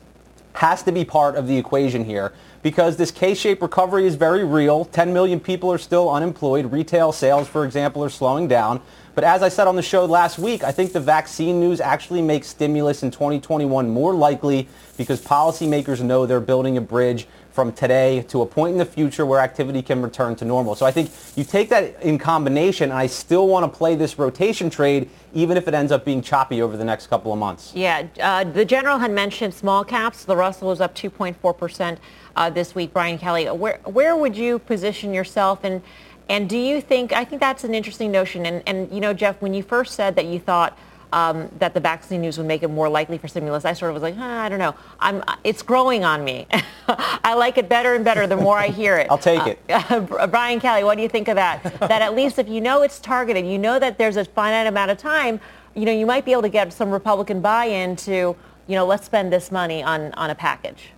has 0.54 0.82
to 0.84 0.92
be 0.92 1.04
part 1.04 1.36
of 1.36 1.46
the 1.46 1.56
equation 1.56 2.04
here 2.04 2.32
because 2.64 2.96
this 2.96 3.10
K-shaped 3.10 3.60
recovery 3.60 4.06
is 4.06 4.14
very 4.14 4.42
real. 4.42 4.86
10 4.86 5.12
million 5.12 5.38
people 5.38 5.70
are 5.70 5.76
still 5.76 6.10
unemployed. 6.10 6.72
Retail 6.72 7.12
sales, 7.12 7.46
for 7.46 7.66
example, 7.66 8.02
are 8.02 8.08
slowing 8.08 8.48
down. 8.48 8.80
But 9.14 9.22
as 9.22 9.42
I 9.42 9.50
said 9.50 9.68
on 9.68 9.76
the 9.76 9.82
show 9.82 10.06
last 10.06 10.38
week, 10.38 10.64
I 10.64 10.72
think 10.72 10.94
the 10.94 10.98
vaccine 10.98 11.60
news 11.60 11.78
actually 11.78 12.22
makes 12.22 12.48
stimulus 12.48 13.02
in 13.02 13.10
2021 13.10 13.90
more 13.90 14.14
likely 14.14 14.66
because 14.96 15.20
policymakers 15.20 16.00
know 16.00 16.24
they're 16.24 16.40
building 16.40 16.78
a 16.78 16.80
bridge 16.80 17.28
from 17.54 17.72
today 17.72 18.20
to 18.22 18.42
a 18.42 18.46
point 18.46 18.72
in 18.72 18.78
the 18.78 18.84
future 18.84 19.24
where 19.24 19.38
activity 19.38 19.80
can 19.80 20.02
return 20.02 20.34
to 20.34 20.44
normal. 20.44 20.74
So 20.74 20.84
I 20.84 20.90
think 20.90 21.12
you 21.36 21.44
take 21.44 21.68
that 21.68 22.02
in 22.02 22.18
combination, 22.18 22.90
and 22.90 22.98
I 22.98 23.06
still 23.06 23.46
want 23.46 23.72
to 23.72 23.78
play 23.78 23.94
this 23.94 24.18
rotation 24.18 24.68
trade, 24.68 25.08
even 25.34 25.56
if 25.56 25.68
it 25.68 25.72
ends 25.72 25.92
up 25.92 26.04
being 26.04 26.20
choppy 26.20 26.60
over 26.60 26.76
the 26.76 26.84
next 26.84 27.06
couple 27.06 27.32
of 27.32 27.38
months. 27.38 27.72
Yeah, 27.72 28.08
uh, 28.20 28.42
the 28.42 28.64
general 28.64 28.98
had 28.98 29.12
mentioned 29.12 29.54
small 29.54 29.84
caps. 29.84 30.24
The 30.24 30.34
Russell 30.34 30.66
was 30.66 30.80
up 30.80 30.96
2.4 30.96 31.56
percent 31.56 32.00
uh, 32.34 32.50
this 32.50 32.74
week. 32.74 32.92
Brian 32.92 33.18
Kelly, 33.18 33.46
where 33.46 33.78
where 33.84 34.16
would 34.16 34.36
you 34.36 34.58
position 34.58 35.14
yourself 35.14 35.60
and 35.62 35.80
and 36.28 36.48
do 36.48 36.58
you 36.58 36.80
think? 36.80 37.12
I 37.12 37.24
think 37.24 37.40
that's 37.40 37.62
an 37.62 37.72
interesting 37.72 38.10
notion. 38.10 38.46
And 38.46 38.64
and 38.66 38.92
you 38.92 39.00
know, 39.00 39.14
Jeff, 39.14 39.40
when 39.40 39.54
you 39.54 39.62
first 39.62 39.94
said 39.94 40.16
that 40.16 40.24
you 40.24 40.40
thought 40.40 40.76
um, 41.14 41.48
that 41.60 41.74
the 41.74 41.80
vaccine 41.80 42.20
news 42.20 42.36
would 42.38 42.46
make 42.46 42.64
it 42.64 42.68
more 42.68 42.88
likely 42.88 43.18
for 43.18 43.28
stimulus. 43.28 43.64
I 43.64 43.72
sort 43.72 43.90
of 43.90 43.94
was 43.94 44.02
like, 44.02 44.16
huh, 44.16 44.24
I 44.24 44.48
don't 44.48 44.58
know. 44.58 44.74
I'm, 44.98 45.22
it's 45.44 45.62
growing 45.62 46.04
on 46.04 46.24
me. 46.24 46.48
I 46.88 47.34
like 47.34 47.56
it 47.56 47.68
better 47.68 47.94
and 47.94 48.04
better 48.04 48.26
the 48.26 48.36
more 48.36 48.58
I 48.58 48.66
hear 48.66 48.98
it. 48.98 49.06
I'll 49.08 49.16
take 49.16 49.46
it. 49.46 49.60
Uh, 49.68 50.26
Brian 50.26 50.58
Kelly, 50.58 50.82
what 50.82 50.96
do 50.96 51.02
you 51.02 51.08
think 51.08 51.28
of 51.28 51.36
that? 51.36 51.62
that 51.78 52.02
at 52.02 52.16
least 52.16 52.40
if 52.40 52.48
you 52.48 52.60
know 52.60 52.82
it's 52.82 52.98
targeted, 52.98 53.46
you 53.46 53.58
know 53.58 53.78
that 53.78 53.96
there's 53.96 54.16
a 54.16 54.24
finite 54.24 54.66
amount 54.66 54.90
of 54.90 54.98
time, 54.98 55.40
you 55.76 55.84
know, 55.84 55.92
you 55.92 56.04
might 56.04 56.24
be 56.24 56.32
able 56.32 56.42
to 56.42 56.48
get 56.48 56.72
some 56.72 56.90
Republican 56.90 57.40
buy-in 57.40 57.94
to, 57.96 58.10
you 58.66 58.74
know, 58.74 58.84
let's 58.84 59.06
spend 59.06 59.32
this 59.32 59.52
money 59.52 59.84
on, 59.84 60.12
on 60.14 60.30
a 60.30 60.34
package. 60.34 60.90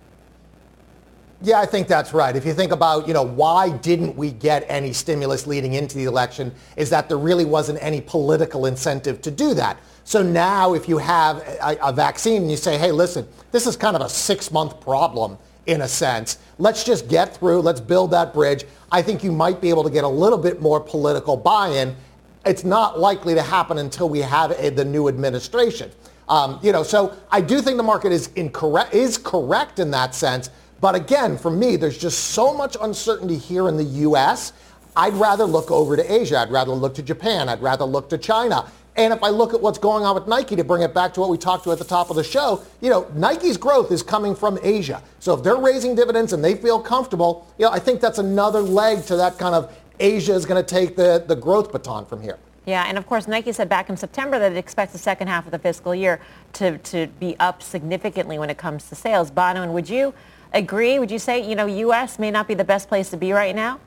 Yeah, 1.41 1.59
I 1.59 1.67
think 1.67 1.87
that's 1.87 2.13
right. 2.13 2.35
If 2.35 2.47
you 2.47 2.53
think 2.53 2.71
about, 2.71 3.07
you 3.07 3.13
know, 3.13 3.21
why 3.21 3.69
didn't 3.69 4.15
we 4.15 4.31
get 4.31 4.65
any 4.67 4.91
stimulus 4.91 5.45
leading 5.45 5.75
into 5.75 5.95
the 5.95 6.05
election 6.05 6.51
is 6.75 6.89
that 6.89 7.07
there 7.07 7.19
really 7.19 7.45
wasn't 7.45 7.77
any 7.83 8.01
political 8.01 8.65
incentive 8.65 9.21
to 9.21 9.29
do 9.29 9.53
that. 9.53 9.77
So 10.07 10.23
now 10.23 10.73
if 10.73 10.87
you 10.87 10.99
have 10.99 11.39
a, 11.39 11.77
a 11.83 11.91
vaccine 11.91 12.43
and 12.43 12.49
you 12.49 12.55
say, 12.55 12.77
hey, 12.77 12.93
listen, 12.93 13.27
this 13.51 13.67
is 13.67 13.75
kind 13.75 13.93
of 13.93 14.01
a 14.01 14.07
six-month 14.07 14.79
problem 14.79 15.37
in 15.65 15.81
a 15.81 15.87
sense. 15.89 16.37
Let's 16.59 16.85
just 16.85 17.09
get 17.09 17.35
through. 17.35 17.59
Let's 17.59 17.81
build 17.81 18.11
that 18.11 18.33
bridge. 18.33 18.63
I 18.89 19.01
think 19.01 19.21
you 19.21 19.33
might 19.33 19.59
be 19.59 19.67
able 19.67 19.83
to 19.83 19.89
get 19.89 20.05
a 20.05 20.07
little 20.07 20.37
bit 20.37 20.61
more 20.61 20.79
political 20.79 21.35
buy-in. 21.35 21.93
It's 22.45 22.63
not 22.63 22.97
likely 22.97 23.35
to 23.35 23.41
happen 23.41 23.79
until 23.79 24.07
we 24.07 24.19
have 24.19 24.51
a, 24.51 24.69
the 24.69 24.85
new 24.85 25.09
administration. 25.09 25.91
Um, 26.29 26.57
you 26.63 26.71
know, 26.71 26.83
so 26.83 27.13
I 27.29 27.41
do 27.41 27.61
think 27.61 27.75
the 27.75 27.83
market 27.83 28.13
is 28.13 28.29
incorrect, 28.37 28.93
is 28.93 29.17
correct 29.17 29.79
in 29.79 29.91
that 29.91 30.15
sense. 30.15 30.51
But 30.79 30.95
again, 30.95 31.37
for 31.37 31.51
me, 31.51 31.75
there's 31.75 31.97
just 31.97 32.29
so 32.29 32.53
much 32.53 32.77
uncertainty 32.79 33.37
here 33.37 33.67
in 33.67 33.75
the 33.75 33.83
U.S. 33.83 34.53
I'd 34.95 35.15
rather 35.15 35.43
look 35.43 35.69
over 35.69 35.97
to 35.97 36.13
Asia. 36.13 36.39
I'd 36.39 36.49
rather 36.49 36.71
look 36.71 36.95
to 36.95 37.03
Japan. 37.03 37.49
I'd 37.49 37.61
rather 37.61 37.83
look 37.83 38.09
to 38.11 38.17
China. 38.17 38.71
And 38.97 39.13
if 39.13 39.21
I 39.21 39.29
look 39.29 39.53
at 39.53 39.61
what's 39.61 39.77
going 39.77 40.03
on 40.03 40.15
with 40.15 40.27
Nike, 40.27 40.55
to 40.55 40.63
bring 40.63 40.81
it 40.81 40.91
back 40.91 41.13
to 41.13 41.19
what 41.19 41.29
we 41.29 41.37
talked 41.37 41.63
to 41.65 41.71
at 41.71 41.77
the 41.77 41.85
top 41.85 42.09
of 42.09 42.15
the 42.15 42.23
show, 42.23 42.63
you 42.81 42.89
know, 42.89 43.07
Nike's 43.13 43.55
growth 43.55 43.91
is 43.91 44.01
coming 44.01 44.35
from 44.35 44.57
Asia. 44.63 45.03
So 45.19 45.35
if 45.35 45.43
they're 45.43 45.55
raising 45.55 45.93
dividends 45.93 46.33
and 46.33 46.43
they 46.43 46.55
feel 46.55 46.79
comfortable, 46.79 47.47
you 47.59 47.65
know, 47.65 47.71
I 47.71 47.77
think 47.77 48.01
that's 48.01 48.17
another 48.17 48.59
leg 48.59 49.05
to 49.05 49.15
that 49.17 49.37
kind 49.37 49.53
of 49.53 49.71
Asia 49.99 50.33
is 50.33 50.47
going 50.47 50.63
to 50.63 50.67
take 50.67 50.95
the, 50.95 51.23
the 51.27 51.35
growth 51.35 51.71
baton 51.71 52.05
from 52.05 52.21
here. 52.21 52.39
Yeah, 52.65 52.85
and 52.87 52.97
of 52.97 53.05
course, 53.05 53.27
Nike 53.27 53.51
said 53.53 53.69
back 53.69 53.89
in 53.89 53.95
September 53.95 54.39
that 54.39 54.51
it 54.51 54.57
expects 54.57 54.93
the 54.93 54.99
second 54.99 55.27
half 55.27 55.45
of 55.45 55.51
the 55.51 55.59
fiscal 55.59 55.95
year 55.95 56.19
to, 56.53 56.79
to 56.79 57.07
be 57.19 57.37
up 57.39 57.61
significantly 57.61 58.39
when 58.39 58.49
it 58.49 58.57
comes 58.57 58.89
to 58.89 58.95
sales. 58.95 59.31
Bonawyn, 59.31 59.71
would 59.71 59.89
you 59.89 60.13
agree? 60.53 60.97
Would 60.99 61.11
you 61.11 61.19
say, 61.19 61.47
you 61.47 61.55
know, 61.55 61.65
U.S. 61.67 62.19
may 62.19 62.31
not 62.31 62.47
be 62.47 62.55
the 62.55 62.65
best 62.65 62.89
place 62.89 63.09
to 63.11 63.17
be 63.17 63.31
right 63.31 63.55
now? 63.55 63.79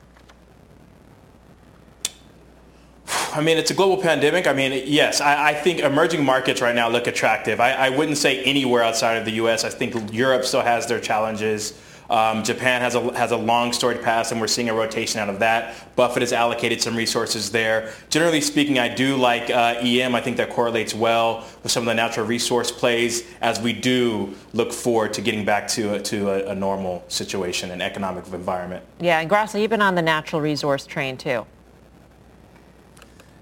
I 3.33 3.41
mean, 3.41 3.57
it's 3.57 3.71
a 3.71 3.73
global 3.73 4.01
pandemic. 4.01 4.45
I 4.45 4.53
mean, 4.53 4.83
yes, 4.85 5.21
I, 5.21 5.49
I 5.49 5.53
think 5.53 5.79
emerging 5.79 6.23
markets 6.25 6.61
right 6.61 6.75
now 6.75 6.89
look 6.89 7.07
attractive. 7.07 7.59
I, 7.59 7.71
I, 7.71 7.89
wouldn't 7.89 8.17
say 8.17 8.43
anywhere 8.43 8.83
outside 8.83 9.15
of 9.15 9.25
the 9.25 9.31
U.S. 9.33 9.63
I 9.63 9.69
think 9.69 10.13
Europe 10.13 10.43
still 10.43 10.61
has 10.61 10.85
their 10.85 10.99
challenges. 10.99 11.79
Um, 12.09 12.43
Japan 12.43 12.81
has 12.81 12.95
a, 12.95 13.17
has 13.17 13.31
a 13.31 13.37
long 13.37 13.71
storied 13.71 14.01
past, 14.01 14.33
and 14.33 14.41
we're 14.41 14.47
seeing 14.47 14.67
a 14.67 14.73
rotation 14.73 15.21
out 15.21 15.29
of 15.29 15.39
that. 15.39 15.95
Buffett 15.95 16.23
has 16.23 16.33
allocated 16.33 16.81
some 16.81 16.93
resources 16.93 17.51
there. 17.51 17.93
Generally 18.09 18.41
speaking, 18.41 18.79
I 18.79 18.93
do 18.93 19.15
like 19.15 19.49
uh, 19.49 19.75
EM. 19.79 20.13
I 20.13 20.19
think 20.19 20.35
that 20.35 20.49
correlates 20.49 20.93
well 20.93 21.45
with 21.63 21.71
some 21.71 21.83
of 21.83 21.87
the 21.87 21.93
natural 21.93 22.25
resource 22.25 22.69
plays 22.69 23.23
as 23.39 23.61
we 23.61 23.71
do 23.71 24.35
look 24.51 24.73
forward 24.73 25.13
to 25.13 25.21
getting 25.21 25.45
back 25.45 25.69
to, 25.69 25.93
a, 25.93 26.01
to 26.01 26.29
a, 26.31 26.51
a 26.51 26.55
normal 26.55 27.01
situation 27.07 27.71
and 27.71 27.81
economic 27.81 28.27
environment. 28.27 28.83
Yeah, 28.99 29.21
and 29.21 29.29
Grassley, 29.29 29.61
you've 29.61 29.69
been 29.69 29.81
on 29.81 29.95
the 29.95 30.01
natural 30.01 30.41
resource 30.41 30.85
train 30.85 31.15
too. 31.15 31.45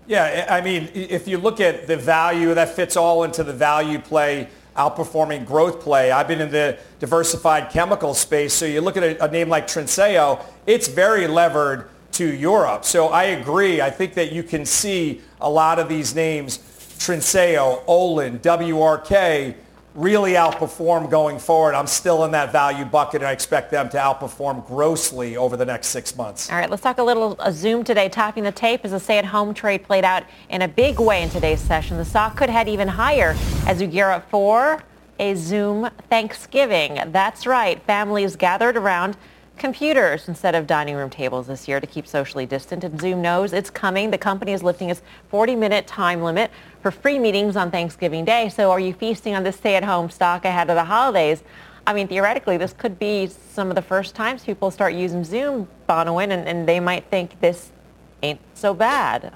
Yeah, 0.09 0.47
I 0.49 0.61
mean, 0.61 0.89
if 0.95 1.27
you 1.27 1.37
look 1.37 1.61
at 1.61 1.85
the 1.85 1.95
value, 1.95 2.55
that 2.55 2.69
fits 2.75 2.97
all 2.97 3.25
into 3.25 3.43
the 3.43 3.53
value 3.53 3.99
play, 3.99 4.49
outperforming 4.75 5.45
growth 5.45 5.81
play. 5.81 6.09
I've 6.09 6.27
been 6.27 6.41
in 6.41 6.49
the 6.49 6.79
diversified 6.99 7.69
chemical 7.69 8.15
space, 8.15 8.51
so 8.51 8.65
you 8.65 8.81
look 8.81 8.97
at 8.97 9.03
a, 9.03 9.25
a 9.25 9.29
name 9.29 9.49
like 9.49 9.67
Trinseo, 9.67 10.43
it's 10.65 10.87
very 10.87 11.27
levered 11.27 11.89
to 12.13 12.25
Europe. 12.25 12.85
So 12.85 13.09
I 13.09 13.25
agree. 13.25 13.81
I 13.81 13.91
think 13.91 14.15
that 14.15 14.31
you 14.31 14.41
can 14.41 14.65
see 14.65 15.21
a 15.39 15.49
lot 15.49 15.77
of 15.77 15.87
these 15.87 16.15
names, 16.15 16.57
Trinseo, 16.97 17.83
Olin, 17.85 18.39
WRK, 18.39 19.53
really 19.96 20.34
outperform 20.34 21.10
going 21.10 21.39
forward. 21.39 21.74
I'm 21.74 21.88
still 21.88 22.24
in 22.25 22.31
that 22.31 22.51
value 22.51 22.86
bucket, 22.86 23.22
and 23.22 23.27
I 23.27 23.31
expect 23.31 23.72
them 23.72 23.89
to 23.89 23.98
outperform 23.98 24.65
grossly 24.67 25.36
over 25.36 25.58
the 25.58 25.65
next 25.65 25.88
six 25.88 26.15
months. 26.15 26.50
All 26.50 26.58
right, 26.58 26.69
let's 26.69 26.84
talk 26.84 27.00
a 27.00 27.03
little 27.03 27.38
Zoom 27.51 27.84
today. 27.84 28.08
Topping 28.10 28.43
the 28.43 28.51
tape 28.51 28.81
as 28.84 28.93
a 28.93 29.00
stay-at-home 29.00 29.53
trade 29.53 29.84
played 29.84 30.05
out 30.05 30.24
in 30.50 30.62
a 30.62 30.67
big 30.67 31.00
way 31.00 31.24
in 31.24 31.29
today's 31.29 31.60
session. 31.60 31.98
The 31.98 32.05
stock 32.05 32.38
could 32.38 32.50
head 32.50 32.69
even 32.69 32.88
higher 32.88 33.36
as 33.65 33.79
we 33.79 33.88
gear 33.88 34.10
up 34.10 34.29
for 34.29 34.84
a 35.19 35.36
Zoom 35.36 35.89
Thanksgiving. 36.10 37.00
That's 37.08 37.46
right. 37.46 37.81
Families 37.84 38.36
gathered 38.36 38.77
around 38.77 39.17
computers 39.59 40.27
instead 40.27 40.55
of 40.55 40.65
dining 40.65 40.95
room 40.95 41.09
tables 41.09 41.47
this 41.47 41.67
year 41.67 41.79
to 41.79 41.85
keep 41.85 42.07
socially 42.07 42.45
distant. 42.45 42.83
And 42.83 42.99
Zoom 42.99 43.21
knows 43.21 43.53
it's 43.53 43.69
coming. 43.69 44.09
The 44.09 44.17
company 44.17 44.53
is 44.53 44.63
lifting 44.63 44.89
its 44.89 45.01
40-minute 45.31 45.85
time 45.85 46.23
limit 46.23 46.49
for 46.81 46.89
free 46.91 47.19
meetings 47.19 47.55
on 47.55 47.69
Thanksgiving 47.69 48.25
Day. 48.25 48.49
So 48.49 48.71
are 48.71 48.79
you 48.79 48.93
feasting 48.93 49.35
on 49.35 49.43
this 49.43 49.57
stay-at-home 49.57 50.09
stock 50.09 50.45
ahead 50.45 50.69
of 50.69 50.75
the 50.75 50.85
holidays? 50.85 51.43
I 51.85 51.93
mean, 51.93 52.07
theoretically, 52.07 52.57
this 52.57 52.73
could 52.73 52.99
be 52.99 53.27
some 53.27 53.69
of 53.69 53.75
the 53.75 53.81
first 53.81 54.15
times 54.15 54.43
people 54.43 54.71
start 54.71 54.93
using 54.93 55.23
Zoom, 55.23 55.67
Bonawyn, 55.87 56.31
and, 56.31 56.47
and 56.47 56.67
they 56.67 56.79
might 56.79 57.05
think 57.05 57.39
this 57.39 57.71
ain't 58.21 58.39
so 58.53 58.73
bad. 58.73 59.33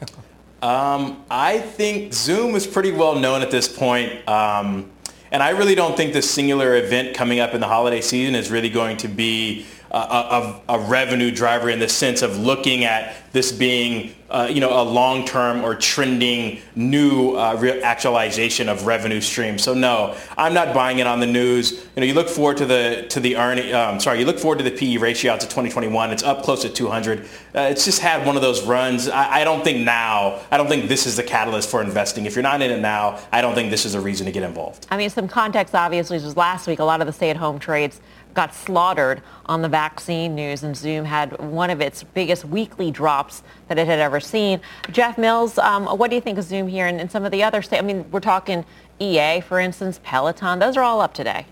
um, 0.62 1.24
I 1.30 1.58
think 1.58 2.12
Zoom 2.12 2.54
is 2.54 2.66
pretty 2.66 2.92
well 2.92 3.16
known 3.16 3.42
at 3.42 3.50
this 3.50 3.68
point. 3.68 4.26
Um, 4.28 4.90
and 5.30 5.42
I 5.42 5.50
really 5.50 5.74
don't 5.74 5.96
think 5.96 6.12
this 6.12 6.30
singular 6.30 6.76
event 6.76 7.14
coming 7.14 7.40
up 7.40 7.54
in 7.54 7.60
the 7.60 7.68
holiday 7.68 8.00
season 8.00 8.34
is 8.34 8.50
really 8.50 8.70
going 8.70 8.96
to 8.98 9.08
be 9.08 9.66
a, 9.90 10.78
revenue 10.88 11.30
driver 11.30 11.70
in 11.70 11.78
the 11.78 11.88
sense 11.88 12.22
of 12.22 12.38
looking 12.38 12.84
at 12.84 13.14
this 13.32 13.52
being 13.52 14.14
uh, 14.30 14.48
you 14.50 14.60
know, 14.60 14.80
a 14.80 14.84
long-term 14.84 15.64
or 15.64 15.74
trending 15.74 16.60
new 16.76 17.32
uh, 17.32 17.80
actualization 17.82 18.68
of 18.68 18.86
revenue 18.86 19.20
streams. 19.20 19.62
So 19.62 19.74
no, 19.74 20.16
I'm 20.38 20.54
not 20.54 20.72
buying 20.72 21.00
it 21.00 21.06
on 21.06 21.18
the 21.18 21.26
news. 21.26 21.72
You 21.96 22.00
know, 22.00 22.06
you 22.06 22.14
look 22.14 22.28
forward 22.28 22.56
to 22.58 22.66
the 22.66 23.06
to 23.10 23.18
the 23.18 23.36
earning. 23.36 23.74
Um, 23.74 23.98
sorry, 23.98 24.20
you 24.20 24.24
look 24.24 24.38
forward 24.38 24.58
to 24.58 24.64
the 24.64 24.70
PE 24.70 24.98
ratio 24.98 25.32
out 25.32 25.40
to 25.40 25.46
2021. 25.46 26.12
It's 26.12 26.22
up 26.22 26.44
close 26.44 26.62
to 26.62 26.68
200. 26.68 27.20
Uh, 27.20 27.24
it's 27.62 27.84
just 27.84 28.00
had 28.00 28.24
one 28.24 28.36
of 28.36 28.42
those 28.42 28.62
runs. 28.62 29.08
I, 29.08 29.40
I, 29.40 29.44
don't 29.44 29.64
think 29.64 29.84
now. 29.84 30.40
I 30.52 30.56
don't 30.56 30.68
think 30.68 30.88
this 30.88 31.06
is 31.06 31.16
the 31.16 31.24
catalyst 31.24 31.68
for 31.68 31.82
investing. 31.82 32.24
If 32.24 32.36
you're 32.36 32.44
not 32.44 32.62
in 32.62 32.70
it 32.70 32.80
now, 32.80 33.18
I 33.32 33.40
don't 33.40 33.56
think 33.56 33.70
this 33.70 33.84
is 33.84 33.94
a 33.94 34.00
reason 34.00 34.26
to 34.26 34.32
get 34.32 34.44
involved. 34.44 34.86
I 34.90 34.96
mean, 34.96 35.10
some 35.10 35.26
context 35.26 35.74
obviously 35.74 36.18
was 36.18 36.36
last 36.36 36.68
week. 36.68 36.78
A 36.78 36.84
lot 36.84 37.00
of 37.00 37.08
the 37.08 37.12
stay-at-home 37.12 37.58
trades 37.58 38.00
got 38.34 38.54
slaughtered 38.54 39.22
on 39.46 39.62
the 39.62 39.68
vaccine 39.68 40.34
news, 40.34 40.62
and 40.62 40.76
Zoom 40.76 41.04
had 41.04 41.38
one 41.38 41.70
of 41.70 41.80
its 41.80 42.02
biggest 42.02 42.44
weekly 42.44 42.90
drops 42.90 43.42
that 43.68 43.78
it 43.78 43.86
had 43.86 43.98
ever 43.98 44.20
seen. 44.20 44.60
Jeff 44.90 45.18
Mills, 45.18 45.58
um, 45.58 45.86
what 45.86 46.10
do 46.10 46.16
you 46.16 46.22
think 46.22 46.38
of 46.38 46.44
Zoom 46.44 46.68
here 46.68 46.86
and, 46.86 47.00
and 47.00 47.10
some 47.10 47.24
of 47.24 47.32
the 47.32 47.42
other, 47.42 47.62
states? 47.62 47.82
I 47.82 47.84
mean, 47.84 48.10
we're 48.10 48.20
talking 48.20 48.64
EA, 48.98 49.40
for 49.40 49.58
instance, 49.58 50.00
Peloton, 50.02 50.58
those 50.58 50.76
are 50.76 50.82
all 50.82 51.00
up 51.00 51.14
today. 51.14 51.46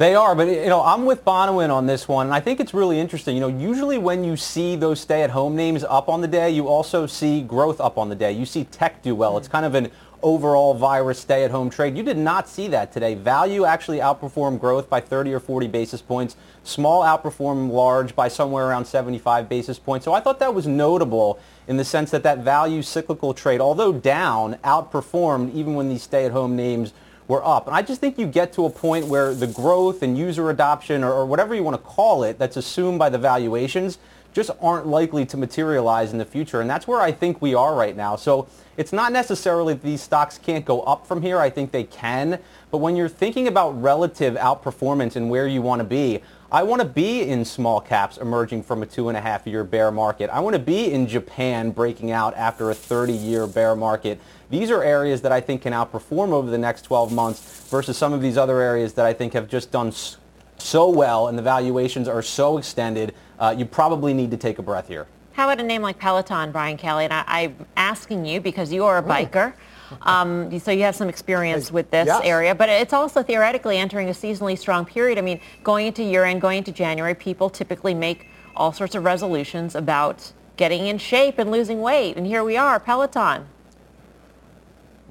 They 0.00 0.14
are, 0.14 0.34
but 0.34 0.48
you 0.48 0.64
know, 0.64 0.82
I'm 0.82 1.04
with 1.04 1.26
Bonawyn 1.26 1.68
on 1.68 1.84
this 1.84 2.08
one, 2.08 2.28
and 2.28 2.34
I 2.34 2.40
think 2.40 2.58
it's 2.58 2.72
really 2.72 2.98
interesting. 2.98 3.34
You 3.34 3.42
know, 3.42 3.48
usually 3.48 3.98
when 3.98 4.24
you 4.24 4.34
see 4.34 4.74
those 4.74 4.98
stay-at-home 4.98 5.54
names 5.54 5.84
up 5.84 6.08
on 6.08 6.22
the 6.22 6.26
day, 6.26 6.50
you 6.50 6.68
also 6.68 7.06
see 7.06 7.42
growth 7.42 7.82
up 7.82 7.98
on 7.98 8.08
the 8.08 8.14
day. 8.14 8.32
You 8.32 8.46
see 8.46 8.64
tech 8.64 9.02
do 9.02 9.14
well. 9.14 9.36
It's 9.36 9.46
kind 9.46 9.66
of 9.66 9.74
an 9.74 9.90
overall 10.22 10.74
virus 10.74 11.18
stay-at-home 11.18 11.70
trade. 11.70 11.96
You 11.96 12.02
did 12.02 12.16
not 12.16 12.48
see 12.48 12.68
that 12.68 12.92
today. 12.92 13.14
Value 13.14 13.64
actually 13.64 13.98
outperformed 13.98 14.60
growth 14.60 14.88
by 14.88 15.00
30 15.00 15.32
or 15.32 15.40
40 15.40 15.68
basis 15.68 16.02
points. 16.02 16.36
Small 16.62 17.02
outperformed 17.02 17.70
large 17.70 18.14
by 18.14 18.28
somewhere 18.28 18.66
around 18.66 18.84
75 18.84 19.48
basis 19.48 19.78
points. 19.78 20.04
So 20.04 20.12
I 20.12 20.20
thought 20.20 20.38
that 20.40 20.54
was 20.54 20.66
notable 20.66 21.38
in 21.68 21.76
the 21.76 21.84
sense 21.84 22.10
that 22.10 22.22
that 22.22 22.38
value 22.38 22.82
cyclical 22.82 23.34
trade, 23.34 23.60
although 23.60 23.92
down, 23.92 24.54
outperformed 24.64 25.54
even 25.54 25.74
when 25.74 25.88
these 25.88 26.02
stay-at-home 26.02 26.56
names 26.56 26.92
were 27.28 27.44
up. 27.46 27.66
And 27.66 27.76
I 27.76 27.80
just 27.80 28.00
think 28.00 28.18
you 28.18 28.26
get 28.26 28.52
to 28.54 28.66
a 28.66 28.70
point 28.70 29.06
where 29.06 29.32
the 29.34 29.46
growth 29.46 30.02
and 30.02 30.18
user 30.18 30.50
adoption 30.50 31.04
or, 31.04 31.12
or 31.12 31.24
whatever 31.24 31.54
you 31.54 31.62
want 31.62 31.76
to 31.76 31.82
call 31.82 32.24
it 32.24 32.38
that's 32.38 32.56
assumed 32.56 32.98
by 32.98 33.08
the 33.08 33.18
valuations 33.18 33.98
just 34.32 34.50
aren't 34.60 34.86
likely 34.86 35.26
to 35.26 35.36
materialize 35.36 36.12
in 36.12 36.18
the 36.18 36.24
future. 36.24 36.60
And 36.60 36.70
that's 36.70 36.86
where 36.86 37.00
I 37.00 37.12
think 37.12 37.42
we 37.42 37.54
are 37.54 37.74
right 37.74 37.96
now. 37.96 38.16
So 38.16 38.48
it's 38.76 38.92
not 38.92 39.12
necessarily 39.12 39.74
that 39.74 39.82
these 39.82 40.00
stocks 40.00 40.38
can't 40.38 40.64
go 40.64 40.82
up 40.82 41.06
from 41.06 41.22
here. 41.22 41.38
I 41.38 41.50
think 41.50 41.72
they 41.72 41.84
can. 41.84 42.38
But 42.70 42.78
when 42.78 42.96
you're 42.96 43.08
thinking 43.08 43.48
about 43.48 43.70
relative 43.80 44.34
outperformance 44.34 45.16
and 45.16 45.28
where 45.30 45.46
you 45.46 45.62
want 45.62 45.80
to 45.80 45.84
be, 45.84 46.22
I 46.52 46.64
want 46.64 46.82
to 46.82 46.88
be 46.88 47.22
in 47.22 47.44
small 47.44 47.80
caps 47.80 48.18
emerging 48.18 48.64
from 48.64 48.82
a 48.82 48.86
two 48.86 49.08
and 49.08 49.16
a 49.16 49.20
half 49.20 49.46
year 49.46 49.62
bear 49.62 49.92
market. 49.92 50.30
I 50.30 50.40
want 50.40 50.54
to 50.54 50.62
be 50.62 50.92
in 50.92 51.06
Japan 51.06 51.70
breaking 51.70 52.10
out 52.10 52.34
after 52.34 52.70
a 52.70 52.74
30 52.74 53.12
year 53.12 53.46
bear 53.46 53.76
market. 53.76 54.20
These 54.50 54.70
are 54.70 54.82
areas 54.82 55.20
that 55.22 55.30
I 55.30 55.40
think 55.40 55.62
can 55.62 55.72
outperform 55.72 56.32
over 56.32 56.50
the 56.50 56.58
next 56.58 56.82
12 56.82 57.12
months 57.12 57.68
versus 57.68 57.96
some 57.96 58.12
of 58.12 58.20
these 58.20 58.36
other 58.36 58.60
areas 58.60 58.94
that 58.94 59.06
I 59.06 59.12
think 59.12 59.32
have 59.34 59.46
just 59.46 59.70
done 59.70 59.92
so 60.58 60.88
well 60.88 61.28
and 61.28 61.38
the 61.38 61.42
valuations 61.42 62.08
are 62.08 62.22
so 62.22 62.58
extended, 62.58 63.14
uh, 63.40 63.54
you 63.56 63.64
probably 63.64 64.14
need 64.14 64.30
to 64.30 64.36
take 64.36 64.58
a 64.58 64.62
breath 64.62 64.86
here. 64.86 65.06
How 65.32 65.48
about 65.48 65.64
a 65.64 65.66
name 65.66 65.82
like 65.82 65.98
Peloton, 65.98 66.52
Brian 66.52 66.76
Kelly? 66.76 67.04
And 67.04 67.12
I, 67.12 67.42
am 67.42 67.66
asking 67.76 68.26
you 68.26 68.40
because 68.40 68.72
you 68.72 68.84
are 68.84 68.98
a 68.98 69.02
biker. 69.02 69.54
Um, 70.02 70.56
so 70.60 70.70
you 70.70 70.82
have 70.82 70.94
some 70.94 71.08
experience 71.08 71.72
with 71.72 71.90
this 71.90 72.06
yes. 72.06 72.20
area, 72.22 72.54
but 72.54 72.68
it's 72.68 72.92
also 72.92 73.22
theoretically 73.22 73.76
entering 73.76 74.08
a 74.08 74.12
seasonally 74.12 74.56
strong 74.56 74.84
period. 74.84 75.18
I 75.18 75.20
mean, 75.20 75.40
going 75.64 75.86
into 75.86 76.04
year 76.04 76.24
end, 76.24 76.40
going 76.40 76.58
into 76.58 76.70
January, 76.70 77.14
people 77.14 77.50
typically 77.50 77.94
make 77.94 78.28
all 78.54 78.72
sorts 78.72 78.94
of 78.94 79.04
resolutions 79.04 79.74
about 79.74 80.32
getting 80.56 80.86
in 80.86 80.98
shape 80.98 81.38
and 81.38 81.50
losing 81.50 81.80
weight. 81.80 82.16
And 82.16 82.26
here 82.26 82.44
we 82.44 82.56
are, 82.56 82.78
Peloton. 82.78 83.46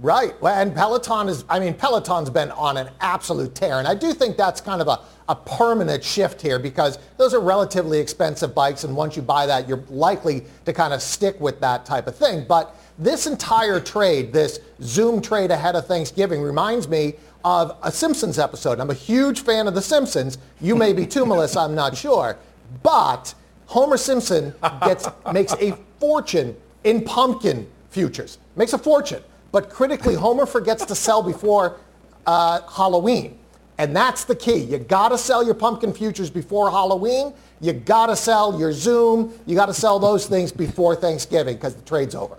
Right. 0.01 0.33
And 0.41 0.73
Peloton 0.73 1.27
is, 1.27 1.43
I 1.49 1.59
mean, 1.59 1.73
Peloton's 1.73 2.29
been 2.29 2.51
on 2.51 2.77
an 2.77 2.89
absolute 3.01 3.53
tear. 3.53 3.79
And 3.79 3.87
I 3.87 3.95
do 3.95 4.13
think 4.13 4.37
that's 4.37 4.61
kind 4.61 4.81
of 4.81 4.87
a, 4.87 5.01
a 5.29 5.35
permanent 5.35 6.03
shift 6.03 6.41
here 6.41 6.57
because 6.57 6.97
those 7.17 7.35
are 7.35 7.39
relatively 7.39 7.99
expensive 7.99 8.53
bikes. 8.55 8.83
And 8.83 8.95
once 8.95 9.15
you 9.15 9.21
buy 9.21 9.45
that, 9.45 9.69
you're 9.69 9.83
likely 9.87 10.43
to 10.65 10.73
kind 10.73 10.91
of 10.91 11.01
stick 11.01 11.39
with 11.39 11.61
that 11.61 11.85
type 11.85 12.07
of 12.07 12.15
thing. 12.15 12.45
But 12.47 12.75
this 12.97 13.27
entire 13.27 13.79
trade, 13.79 14.33
this 14.33 14.59
Zoom 14.81 15.21
trade 15.21 15.51
ahead 15.51 15.75
of 15.75 15.85
Thanksgiving 15.85 16.41
reminds 16.41 16.87
me 16.87 17.13
of 17.45 17.77
a 17.83 17.91
Simpsons 17.91 18.39
episode. 18.39 18.79
I'm 18.79 18.89
a 18.89 18.95
huge 18.95 19.41
fan 19.41 19.67
of 19.67 19.75
The 19.75 19.81
Simpsons. 19.81 20.39
You 20.59 20.75
may 20.75 20.93
be 20.93 21.05
too, 21.05 21.25
Melissa, 21.27 21.59
I'm 21.59 21.75
not 21.75 21.95
sure. 21.95 22.35
But 22.81 23.33
Homer 23.67 23.97
Simpson 23.97 24.53
gets, 24.81 25.07
makes 25.31 25.53
a 25.53 25.77
fortune 25.99 26.57
in 26.83 27.03
pumpkin 27.05 27.69
futures. 27.91 28.39
Makes 28.55 28.73
a 28.73 28.79
fortune. 28.79 29.21
But 29.51 29.69
critically, 29.69 30.15
Homer 30.15 30.47
forgets 30.47 30.85
to 30.85 30.95
sell 30.95 31.21
before 31.21 31.77
uh, 32.25 32.61
Halloween. 32.67 33.37
And 33.79 33.95
that's 33.95 34.25
the 34.25 34.35
key. 34.35 34.57
You 34.57 34.77
got 34.77 35.09
to 35.09 35.17
sell 35.17 35.41
your 35.41 35.53
pumpkin 35.53 35.93
futures 35.93 36.29
before 36.29 36.69
Halloween. 36.69 37.33
You 37.61 37.71
got 37.71 38.07
to 38.07 38.15
sell 38.15 38.59
your 38.59 38.73
Zoom. 38.73 39.33
You 39.45 39.55
got 39.55 39.67
to 39.67 39.73
sell 39.73 39.99
those 39.99 40.27
things 40.27 40.51
before 40.51 40.97
Thanksgiving 40.97 41.55
because 41.55 41.75
the 41.75 41.81
trade's 41.83 42.13
over. 42.13 42.37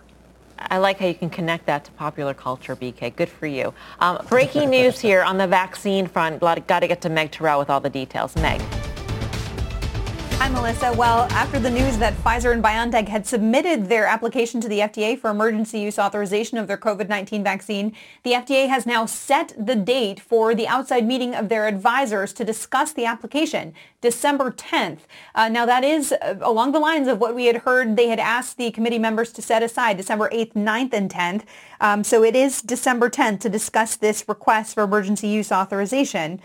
I 0.58 0.76
like 0.76 0.98
how 0.98 1.06
you 1.06 1.14
can 1.14 1.30
connect 1.30 1.64
that 1.64 1.84
to 1.86 1.90
popular 1.92 2.34
culture, 2.34 2.76
BK. 2.76 3.16
Good 3.16 3.30
for 3.30 3.46
you. 3.46 3.72
Um, 4.00 4.24
breaking 4.28 4.68
news 4.68 5.00
here 5.00 5.22
on 5.22 5.38
the 5.38 5.46
vaccine 5.46 6.06
front. 6.06 6.40
Got 6.40 6.80
to 6.80 6.86
get 6.86 7.00
to 7.00 7.08
Meg 7.08 7.30
Terrell 7.30 7.58
with 7.58 7.70
all 7.70 7.80
the 7.80 7.88
details. 7.88 8.36
Meg. 8.36 8.60
Hi, 10.40 10.48
Melissa. 10.48 10.90
Well, 10.94 11.28
after 11.32 11.58
the 11.58 11.68
news 11.68 11.98
that 11.98 12.14
Pfizer 12.14 12.54
and 12.54 12.64
BioNTech 12.64 13.08
had 13.08 13.26
submitted 13.26 13.90
their 13.90 14.06
application 14.06 14.58
to 14.62 14.68
the 14.68 14.78
FDA 14.78 15.18
for 15.18 15.28
emergency 15.28 15.80
use 15.80 15.98
authorization 15.98 16.56
of 16.56 16.66
their 16.66 16.78
COVID-19 16.78 17.44
vaccine, 17.44 17.94
the 18.22 18.30
FDA 18.30 18.66
has 18.66 18.86
now 18.86 19.04
set 19.04 19.52
the 19.58 19.76
date 19.76 20.18
for 20.18 20.54
the 20.54 20.66
outside 20.66 21.06
meeting 21.06 21.34
of 21.34 21.50
their 21.50 21.68
advisors 21.68 22.32
to 22.32 22.42
discuss 22.42 22.90
the 22.90 23.04
application, 23.04 23.74
December 24.00 24.50
10th. 24.50 25.00
Uh, 25.34 25.50
now, 25.50 25.66
that 25.66 25.84
is 25.84 26.10
uh, 26.10 26.36
along 26.40 26.72
the 26.72 26.80
lines 26.80 27.06
of 27.06 27.18
what 27.18 27.34
we 27.34 27.44
had 27.44 27.56
heard 27.56 27.96
they 27.96 28.08
had 28.08 28.18
asked 28.18 28.56
the 28.56 28.70
committee 28.70 28.98
members 28.98 29.32
to 29.32 29.42
set 29.42 29.62
aside, 29.62 29.98
December 29.98 30.30
8th, 30.30 30.54
9th, 30.54 30.94
and 30.94 31.10
10th. 31.10 31.42
Um, 31.82 32.02
so 32.02 32.24
it 32.24 32.34
is 32.34 32.62
December 32.62 33.10
10th 33.10 33.40
to 33.40 33.50
discuss 33.50 33.96
this 33.96 34.26
request 34.26 34.72
for 34.72 34.84
emergency 34.84 35.28
use 35.28 35.52
authorization 35.52 36.40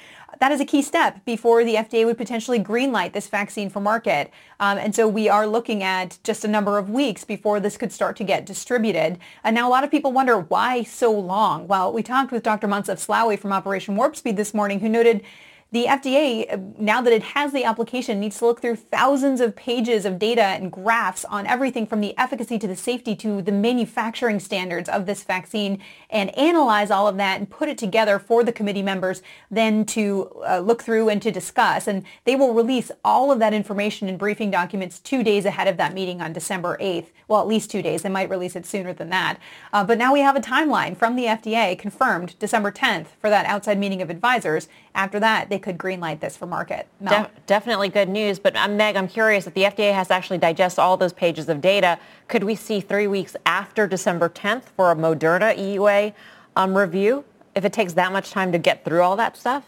that 0.45 0.51
is 0.51 0.61
a 0.61 0.65
key 0.65 0.83
step 0.83 1.25
before 1.25 1.63
the 1.63 1.73
FDA 1.73 2.05
would 2.05 2.19
potentially 2.19 2.59
greenlight 2.59 3.13
this 3.13 3.27
vaccine 3.27 3.67
for 3.67 3.79
market. 3.79 4.29
Um, 4.59 4.77
and 4.77 4.93
so 4.93 5.07
we 5.07 5.27
are 5.27 5.47
looking 5.47 5.81
at 5.81 6.19
just 6.23 6.45
a 6.45 6.47
number 6.47 6.77
of 6.77 6.87
weeks 6.87 7.23
before 7.23 7.59
this 7.59 7.77
could 7.77 7.91
start 7.91 8.15
to 8.17 8.23
get 8.23 8.45
distributed. 8.45 9.17
And 9.43 9.55
now 9.55 9.67
a 9.67 9.71
lot 9.71 9.83
of 9.83 9.89
people 9.89 10.11
wonder 10.11 10.39
why 10.39 10.83
so 10.83 11.11
long? 11.11 11.67
Well, 11.67 11.91
we 11.91 12.03
talked 12.03 12.31
with 12.31 12.43
Dr. 12.43 12.67
Moncef 12.67 13.03
Slaoui 13.03 13.39
from 13.39 13.53
Operation 13.53 13.95
Warp 13.95 14.15
Speed 14.15 14.37
this 14.37 14.53
morning 14.53 14.81
who 14.81 14.87
noted 14.87 15.23
the 15.72 15.86
FDA, 15.86 16.77
now 16.77 17.01
that 17.01 17.12
it 17.12 17.24
has 17.24 17.51
the 17.51 17.63
application, 17.63 18.19
needs 18.19 18.38
to 18.39 18.45
look 18.45 18.62
through 18.62 18.77
thousands 18.77 19.41
of 19.41 19.55
pages 19.55 20.05
of 20.05 20.19
data 20.19 20.43
and 20.43 20.72
graphs 20.72 21.25
on 21.25 21.45
everything 21.48 21.86
from 21.86 22.01
the 22.01 22.17
efficacy 22.17 22.57
to 22.60 22.67
the 22.67 22.75
safety 22.75 23.15
to 23.17 23.41
the 23.41 23.51
manufacturing 23.51 24.39
standards 24.39 24.88
of 24.88 25.05
this 25.05 25.24
vaccine 25.24 25.81
and 26.10 26.36
analyze 26.38 26.91
all 26.91 27.07
of 27.07 27.17
that 27.17 27.39
and 27.39 27.50
put 27.50 27.67
it 27.67 27.77
together 27.77 28.19
for 28.19 28.43
the 28.43 28.53
committee 28.53 28.84
members 28.84 29.22
then 29.51 29.86
to 29.86 30.31
uh, 30.48 30.60
look 30.60 30.84
through 30.84 31.10
and 31.10 31.22
to 31.24 31.31
discuss. 31.31 31.88
And 31.88 32.05
they 32.24 32.36
will 32.36 32.53
release 32.53 32.91
all 33.03 33.31
of 33.31 33.39
that 33.39 33.53
information 33.53 34.07
in 34.07 34.17
briefing 34.17 34.51
documents 34.51 35.00
two 35.00 35.24
days 35.24 35.45
ahead 35.45 35.67
of 35.67 35.77
that 35.77 35.93
meeting 35.93 36.22
on 36.22 36.31
December 36.31 36.77
8th. 36.79 37.07
Well, 37.27 37.41
at 37.41 37.48
least 37.48 37.72
two 37.72 37.81
days. 37.81 38.03
They 38.03 38.10
might 38.10 38.29
release 38.29 38.55
it 38.55 38.67
sooner 38.67 38.93
than 38.93 39.10
that. 39.10 39.39
Uh, 39.74 39.84
but 39.84 39.98
now 39.98 40.13
we 40.13 40.19
have 40.19 40.36
a 40.36 40.41
timeline 40.41 40.95
from 40.95 41.15
the 41.15 41.25
FDA 41.25 41.77
confirmed 41.77 42.38
December 42.39 42.72
10th 42.72 43.07
for 43.19 43.29
that 43.29 43.48
outside 43.48 43.79
meeting 43.79 44.01
of 44.01 44.12
advisors. 44.12 44.69
After 44.95 45.19
that, 45.19 45.49
they 45.49 45.59
could 45.59 45.77
greenlight 45.77 46.21
this 46.21 46.37
for 46.37 46.45
market. 46.45 46.87
De- 47.03 47.29
definitely 47.47 47.89
good 47.89 48.07
news. 48.07 48.39
But 48.39 48.55
um, 48.55 48.77
Meg, 48.77 48.95
I'm 48.95 49.09
curious 49.09 49.45
if 49.45 49.53
the 49.53 49.63
FDA 49.63 49.93
has 49.93 50.07
to 50.07 50.13
actually 50.13 50.37
digest 50.37 50.79
all 50.79 50.95
those 50.95 51.11
pages 51.11 51.49
of 51.49 51.59
data. 51.59 51.99
Could 52.29 52.45
we 52.45 52.55
see 52.55 52.79
three 52.79 53.05
weeks 53.05 53.35
after 53.45 53.87
December 53.87 54.29
10th 54.29 54.63
for 54.77 54.91
a 54.91 54.95
Moderna 54.95 55.53
EUA 55.57 56.13
um, 56.55 56.77
review 56.77 57.25
if 57.55 57.65
it 57.65 57.73
takes 57.73 57.91
that 57.93 58.13
much 58.13 58.31
time 58.31 58.53
to 58.53 58.57
get 58.57 58.85
through 58.85 59.01
all 59.01 59.17
that 59.17 59.35
stuff? 59.35 59.65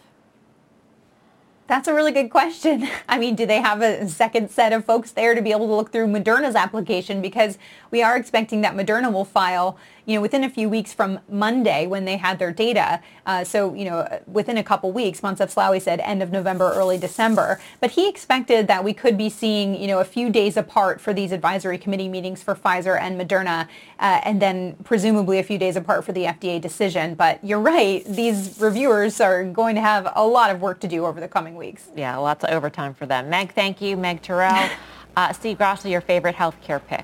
That's 1.67 1.89
a 1.89 1.93
really 1.93 2.13
good 2.13 2.29
question. 2.29 2.87
I 3.09 3.19
mean, 3.19 3.35
do 3.35 3.45
they 3.45 3.59
have 3.59 3.81
a 3.81 4.07
second 4.07 4.49
set 4.49 4.71
of 4.71 4.85
folks 4.85 5.11
there 5.11 5.35
to 5.35 5.41
be 5.41 5.51
able 5.51 5.67
to 5.67 5.75
look 5.75 5.91
through 5.91 6.07
Moderna's 6.07 6.55
application? 6.55 7.21
Because 7.21 7.57
we 7.91 8.01
are 8.01 8.15
expecting 8.15 8.61
that 8.61 8.75
Moderna 8.77 9.11
will 9.11 9.25
file 9.25 9.77
you 10.07 10.15
know, 10.15 10.21
within 10.21 10.45
a 10.45 10.49
few 10.49 10.69
weeks 10.69 10.93
from 10.93 11.19
Monday 11.29 11.85
when 11.85 12.05
they 12.05 12.15
had 12.15 12.39
their 12.39 12.51
data. 12.51 13.01
Uh, 13.25 13.43
so, 13.43 13.73
you 13.73 13.83
know, 13.83 14.07
within 14.25 14.57
a 14.57 14.63
couple 14.63 14.89
weeks, 14.93 15.19
Moncef 15.19 15.53
Slaoui 15.53 15.81
said 15.81 15.99
end 15.99 16.23
of 16.23 16.31
November, 16.31 16.71
early 16.73 16.97
December. 16.97 17.59
But 17.81 17.91
he 17.91 18.07
expected 18.07 18.67
that 18.67 18.85
we 18.85 18.93
could 18.93 19.17
be 19.17 19.29
seeing, 19.29 19.75
you 19.75 19.85
know, 19.85 19.99
a 19.99 20.05
few 20.05 20.29
days 20.29 20.55
apart 20.55 21.01
for 21.01 21.13
these 21.13 21.33
advisory 21.33 21.77
committee 21.77 22.07
meetings 22.07 22.41
for 22.41 22.55
Pfizer 22.55 22.97
and 22.99 23.19
Moderna, 23.19 23.67
uh, 23.99 24.21
and 24.23 24.41
then 24.41 24.77
presumably 24.85 25.39
a 25.39 25.43
few 25.43 25.57
days 25.57 25.75
apart 25.75 26.05
for 26.05 26.13
the 26.13 26.23
FDA 26.23 26.61
decision. 26.61 27.13
But 27.13 27.43
you're 27.43 27.59
right, 27.59 28.05
these 28.05 28.57
reviewers 28.61 29.19
are 29.19 29.43
going 29.43 29.75
to 29.75 29.81
have 29.81 30.09
a 30.15 30.25
lot 30.25 30.51
of 30.51 30.61
work 30.61 30.79
to 30.79 30.87
do 30.87 31.05
over 31.05 31.19
the 31.19 31.27
coming 31.27 31.55
weeks. 31.55 31.89
Yeah, 31.97 32.15
lots 32.15 32.45
of 32.45 32.51
overtime 32.51 32.93
for 32.93 33.05
them. 33.05 33.29
Meg, 33.29 33.53
thank 33.53 33.81
you. 33.81 33.97
Meg 33.97 34.21
Terrell. 34.21 34.69
Uh, 35.17 35.33
Steve 35.33 35.57
Grasso, 35.57 35.89
your 35.89 35.99
favorite 35.99 36.35
healthcare 36.35 36.79
pick. 36.85 37.03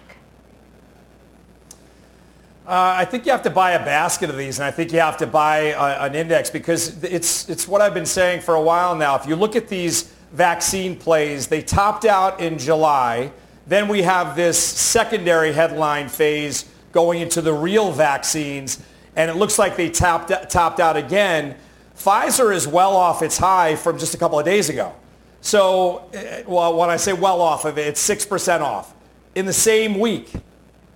Uh, 2.66 2.96
I 2.98 3.04
think 3.04 3.26
you 3.26 3.34
have 3.34 3.42
to 3.44 3.50
buy 3.50 3.72
a 3.72 3.84
basket 3.84 4.30
of 4.30 4.38
these, 4.38 4.58
and 4.58 4.66
I 4.66 4.72
think 4.72 4.94
you 4.94 5.00
have 5.00 5.18
to 5.18 5.28
buy 5.28 5.58
a, 5.58 6.06
an 6.06 6.16
index 6.16 6.50
because 6.50 7.04
it's 7.04 7.50
it's 7.50 7.68
what 7.68 7.82
I've 7.82 7.94
been 7.94 8.06
saying 8.06 8.40
for 8.40 8.56
a 8.56 8.62
while 8.62 8.96
now. 8.96 9.18
If 9.18 9.28
you 9.28 9.36
look 9.36 9.58
at 9.58 9.68
these 9.68 10.04
vaccine 10.32 10.96
plays, 10.96 11.48
they 11.48 11.62
topped 11.62 12.06
out 12.06 12.40
in 12.40 12.58
July. 12.58 13.34
Then 13.68 13.90
we 13.90 14.02
have 14.04 14.38
this 14.38 14.58
secondary 14.58 15.52
headline 15.52 16.08
phase 16.08 16.64
going 16.94 17.20
into 17.20 17.42
the 17.42 17.52
real 17.52 17.92
vaccines, 17.92 18.82
and 19.18 19.30
it 19.30 19.36
looks 19.36 19.60
like 19.60 19.76
they 19.76 19.90
topped 19.90 20.32
topped 20.50 20.80
out 20.80 20.96
again. 20.96 21.58
Pfizer 21.98 22.56
is 22.56 22.66
well 22.66 22.96
off 22.96 23.22
its 23.22 23.38
high 23.38 23.76
from 23.76 24.00
just 24.00 24.16
a 24.16 24.18
couple 24.18 24.40
of 24.40 24.46
days 24.46 24.70
ago. 24.70 24.94
So, 25.42 26.10
eh, 26.14 26.44
well, 26.48 26.78
when 26.78 26.90
I 26.90 26.96
say 26.96 27.12
well 27.12 27.42
off 27.42 27.66
of 27.66 27.78
it, 27.78 27.88
it's 27.88 28.00
six 28.00 28.26
percent 28.26 28.64
off 28.64 28.94
in 29.36 29.46
the 29.46 29.52
same 29.52 30.00
week. 30.00 30.32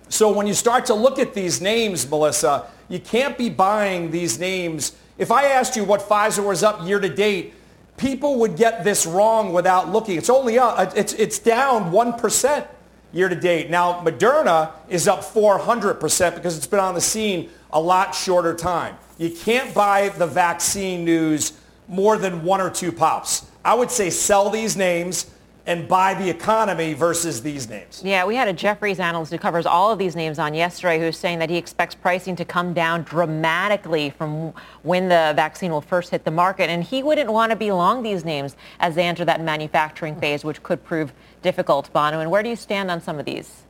So 0.08 0.32
when 0.32 0.46
you 0.46 0.54
start 0.54 0.86
to 0.86 0.94
look 0.94 1.18
at 1.18 1.34
these 1.34 1.60
names, 1.60 2.08
Melissa, 2.08 2.66
you 2.88 2.98
can't 2.98 3.36
be 3.36 3.50
buying 3.50 4.10
these 4.10 4.38
names. 4.38 4.92
If 5.18 5.30
I 5.30 5.44
asked 5.44 5.76
you 5.76 5.84
what 5.84 6.00
Pfizer 6.00 6.46
was 6.46 6.62
up 6.62 6.86
year 6.86 6.98
to 6.98 7.08
date, 7.08 7.54
people 7.96 8.38
would 8.40 8.56
get 8.56 8.84
this 8.84 9.06
wrong 9.06 9.52
without 9.52 9.90
looking. 9.90 10.16
It's 10.16 10.30
only 10.30 10.58
up, 10.58 10.78
uh, 10.78 10.90
it's, 10.96 11.12
it's 11.14 11.38
down 11.38 11.92
1% 11.92 12.66
year 13.12 13.28
to 13.28 13.34
date. 13.34 13.70
Now, 13.70 14.00
Moderna 14.02 14.72
is 14.88 15.08
up 15.08 15.20
400% 15.20 16.34
because 16.34 16.56
it's 16.56 16.66
been 16.66 16.80
on 16.80 16.94
the 16.94 17.00
scene 17.00 17.50
a 17.70 17.80
lot 17.80 18.14
shorter 18.14 18.54
time. 18.54 18.96
You 19.18 19.30
can't 19.30 19.74
buy 19.74 20.10
the 20.10 20.26
vaccine 20.26 21.04
news 21.04 21.52
more 21.88 22.16
than 22.16 22.44
one 22.44 22.60
or 22.60 22.70
two 22.70 22.92
pops. 22.92 23.46
I 23.64 23.74
would 23.74 23.90
say 23.90 24.10
sell 24.10 24.50
these 24.50 24.76
names 24.76 25.30
and 25.68 25.86
buy 25.86 26.14
the 26.14 26.28
economy 26.28 26.94
versus 26.94 27.42
these 27.42 27.68
names. 27.68 28.00
Yeah, 28.02 28.24
we 28.24 28.34
had 28.34 28.48
a 28.48 28.54
Jefferies 28.54 28.98
analyst 28.98 29.30
who 29.30 29.38
covers 29.38 29.66
all 29.66 29.92
of 29.92 29.98
these 29.98 30.16
names 30.16 30.38
on 30.38 30.54
yesterday 30.54 30.98
who's 30.98 31.18
saying 31.18 31.40
that 31.40 31.50
he 31.50 31.58
expects 31.58 31.94
pricing 31.94 32.34
to 32.36 32.44
come 32.46 32.72
down 32.72 33.02
dramatically 33.02 34.08
from 34.08 34.54
when 34.82 35.10
the 35.10 35.34
vaccine 35.36 35.70
will 35.70 35.82
first 35.82 36.10
hit 36.10 36.24
the 36.24 36.30
market. 36.30 36.70
And 36.70 36.82
he 36.82 37.02
wouldn't 37.02 37.30
want 37.30 37.50
to 37.50 37.56
be 37.56 37.70
long 37.70 38.02
these 38.02 38.24
names 38.24 38.56
as 38.80 38.94
they 38.94 39.04
enter 39.04 39.26
that 39.26 39.42
manufacturing 39.42 40.18
phase, 40.18 40.42
which 40.42 40.62
could 40.62 40.82
prove 40.82 41.12
difficult, 41.42 41.92
Bono. 41.92 42.20
And 42.20 42.30
where 42.30 42.42
do 42.42 42.48
you 42.48 42.56
stand 42.56 42.90
on 42.90 43.02
some 43.02 43.18
of 43.18 43.26
these? 43.26 43.64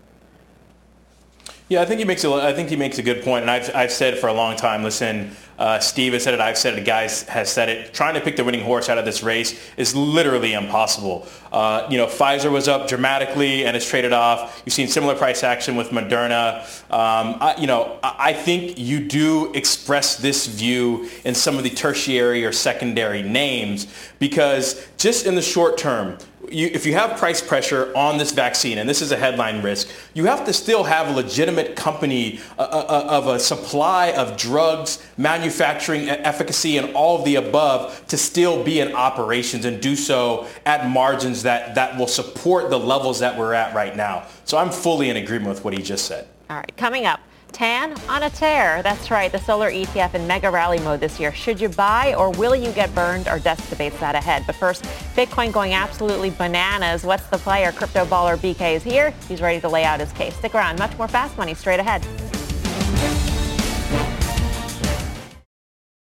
Yeah, 1.69 1.83
I 1.83 1.85
think 1.85 1.99
he 1.99 2.07
makes 2.07 2.25
a, 2.25 2.33
I 2.33 2.55
think 2.55 2.71
he 2.71 2.77
makes 2.77 2.99
a 2.99 3.03
good 3.03 3.23
point, 3.23 3.43
and 3.43 3.51
I've, 3.51 3.75
I've 3.75 3.93
said 3.93 4.17
for 4.17 4.29
a 4.29 4.33
long 4.33 4.57
time. 4.57 4.83
Listen, 4.83 5.37
uh, 5.59 5.79
Steve 5.81 6.15
has 6.15 6.23
said 6.23 6.33
it. 6.33 6.41
I've 6.41 6.57
said 6.57 6.79
it. 6.79 6.87
Guys 6.87 7.25
has 7.25 7.53
said 7.53 7.69
it. 7.69 7.93
Trying 7.93 8.15
to 8.15 8.23
pick 8.23 8.37
the 8.37 8.45
winning 8.45 8.65
horse 8.65 8.89
out 8.89 8.97
of 8.97 9.05
this 9.05 9.23
race 9.23 9.61
is 9.77 9.95
literally 9.95 10.55
impossible. 10.55 11.27
Uh, 11.53 11.87
you 11.91 11.99
know, 11.99 12.07
Pfizer 12.07 12.51
was 12.51 12.69
up 12.69 12.89
dramatically 12.89 13.67
and 13.67 13.77
it's 13.77 13.87
traded 13.87 14.15
off. 14.15 14.63
You've 14.65 14.73
seen 14.73 14.89
similar 14.89 15.15
price 15.15 15.45
action 15.45 15.77
with 15.77 15.89
Moderna. 15.89 16.63
Um, 16.91 17.37
I, 17.41 17.57
you 17.59 17.67
know, 17.67 17.99
I 18.03 18.33
think 18.33 18.79
you 18.79 19.01
do 19.01 19.53
express 19.53 20.17
this 20.17 20.47
view 20.47 21.11
in 21.25 21.35
some 21.35 21.59
of 21.59 21.65
the 21.65 21.71
tertiary 21.71 22.47
or 22.47 22.53
secondary 22.53 23.23
names 23.23 23.89
because 24.21 24.87
just 24.97 25.27
in 25.27 25.35
the 25.35 25.43
short 25.43 25.77
term, 25.77 26.17
you, 26.51 26.71
if 26.73 26.87
you 26.87 26.95
have 26.95 27.19
price 27.19 27.41
pressure 27.41 27.93
on 27.97 28.19
this 28.19 28.33
vaccine, 28.33 28.79
and 28.79 28.89
this 28.89 29.03
is 29.03 29.13
a 29.13 29.17
headline 29.17 29.63
risk, 29.63 29.89
you 30.15 30.27
have 30.27 30.45
to 30.47 30.53
still 30.53 30.85
have 30.85 31.09
a 31.09 31.13
legitimate 31.13 31.77
company 31.77 32.41
uh, 32.59 32.63
uh, 32.63 32.87
uh, 32.89 33.07
of 33.09 33.27
a 33.27 33.39
supply 33.39 34.13
of 34.13 34.37
drugs, 34.37 35.03
manufacturing 35.17 36.09
efficacy, 36.09 36.77
and 36.77 36.95
all 36.95 37.19
of 37.19 37.25
the 37.25 37.37
above 37.37 38.07
to 38.09 38.17
still 38.17 38.63
be 38.63 38.81
in 38.81 38.95
operations 38.95 39.65
and 39.65 39.81
do 39.81 39.97
so 39.97 40.47
at 40.67 40.89
margins 40.89 41.43
that, 41.43 41.75
that 41.75 41.97
will 41.99 42.07
support 42.07 42.71
the 42.71 42.79
levels 42.79 43.21
that 43.21 43.39
we're 43.39 43.55
at 43.55 43.75
right 43.75 43.97
now. 43.97 44.27
So 44.45 44.59
I'm 44.59 44.71
fully 44.71 45.11
in 45.11 45.17
agreement 45.17 45.51
with 45.51 45.65
what 45.65 45.75
he 45.75 45.83
just 45.83 46.07
said. 46.07 46.29
All 46.51 46.57
right, 46.57 46.77
coming 46.77 47.07
up. 47.07 47.21
TAN 47.53 47.95
on 48.09 48.23
a 48.23 48.31
tear. 48.31 48.83
That's 48.83 49.11
right, 49.11 49.31
the 49.33 49.39
solar 49.39 49.71
ETF 49.71 50.15
in 50.15 50.27
mega 50.27 50.51
rally 50.51 50.79
mode 50.81 51.01
this 51.01 51.19
year. 51.19 51.33
Should 51.33 51.61
you 51.61 51.69
buy 51.69 52.15
or 52.15 52.31
will 52.31 52.55
you 52.55 52.73
get 52.73 52.95
burned? 52.95 53.29
Our 53.29 53.39
desk 53.39 53.69
debates 53.69 53.99
that 54.01 54.15
ahead. 54.15 54.45
But 54.47 54.57
first, 54.57 54.85
Bitcoin 55.15 55.53
going 55.53 55.75
absolutely 55.75 56.31
bananas. 56.31 57.05
What's 57.05 57.27
the 57.27 57.39
player? 57.39 57.73
Crypto 57.73 58.05
baller 58.05 58.37
BK 58.37 58.77
is 58.77 58.83
here. 58.83 59.13
He's 59.29 59.41
ready 59.41 59.61
to 59.61 59.69
lay 59.69 59.85
out 59.85 60.01
his 60.01 60.13
case. 60.13 60.37
Stick 60.37 60.55
around. 60.55 60.79
Much 60.79 60.97
more 60.99 61.09
fast 61.09 61.37
money 61.37 61.55
straight 61.55 61.81
ahead. 61.81 62.07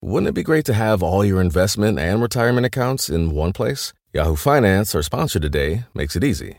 Wouldn't 0.00 0.28
it 0.28 0.34
be 0.34 0.42
great 0.42 0.66
to 0.66 0.74
have 0.74 1.02
all 1.02 1.24
your 1.24 1.40
investment 1.40 1.98
and 1.98 2.20
retirement 2.20 2.66
accounts 2.66 3.08
in 3.08 3.30
one 3.30 3.52
place? 3.52 3.92
Yahoo 4.12 4.36
Finance, 4.36 4.94
our 4.94 5.02
sponsor 5.02 5.40
today, 5.40 5.84
makes 5.94 6.14
it 6.14 6.22
easy. 6.22 6.58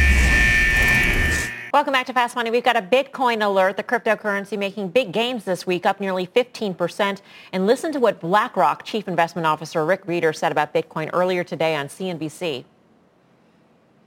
Welcome 1.73 1.93
back 1.93 2.05
to 2.07 2.13
Fast 2.13 2.35
Money. 2.35 2.51
We've 2.51 2.65
got 2.65 2.75
a 2.75 2.81
Bitcoin 2.81 3.41
alert, 3.41 3.77
the 3.77 3.83
cryptocurrency 3.83 4.59
making 4.59 4.89
big 4.89 5.13
gains 5.13 5.45
this 5.45 5.65
week, 5.65 5.85
up 5.85 6.01
nearly 6.01 6.27
15%. 6.27 7.21
And 7.53 7.65
listen 7.65 7.93
to 7.93 7.99
what 8.01 8.19
BlackRock 8.19 8.83
Chief 8.83 9.07
Investment 9.07 9.45
Officer 9.45 9.85
Rick 9.85 10.05
Rieder 10.05 10.35
said 10.35 10.51
about 10.51 10.73
Bitcoin 10.73 11.09
earlier 11.13 11.45
today 11.45 11.75
on 11.75 11.87
CNBC. 11.87 12.65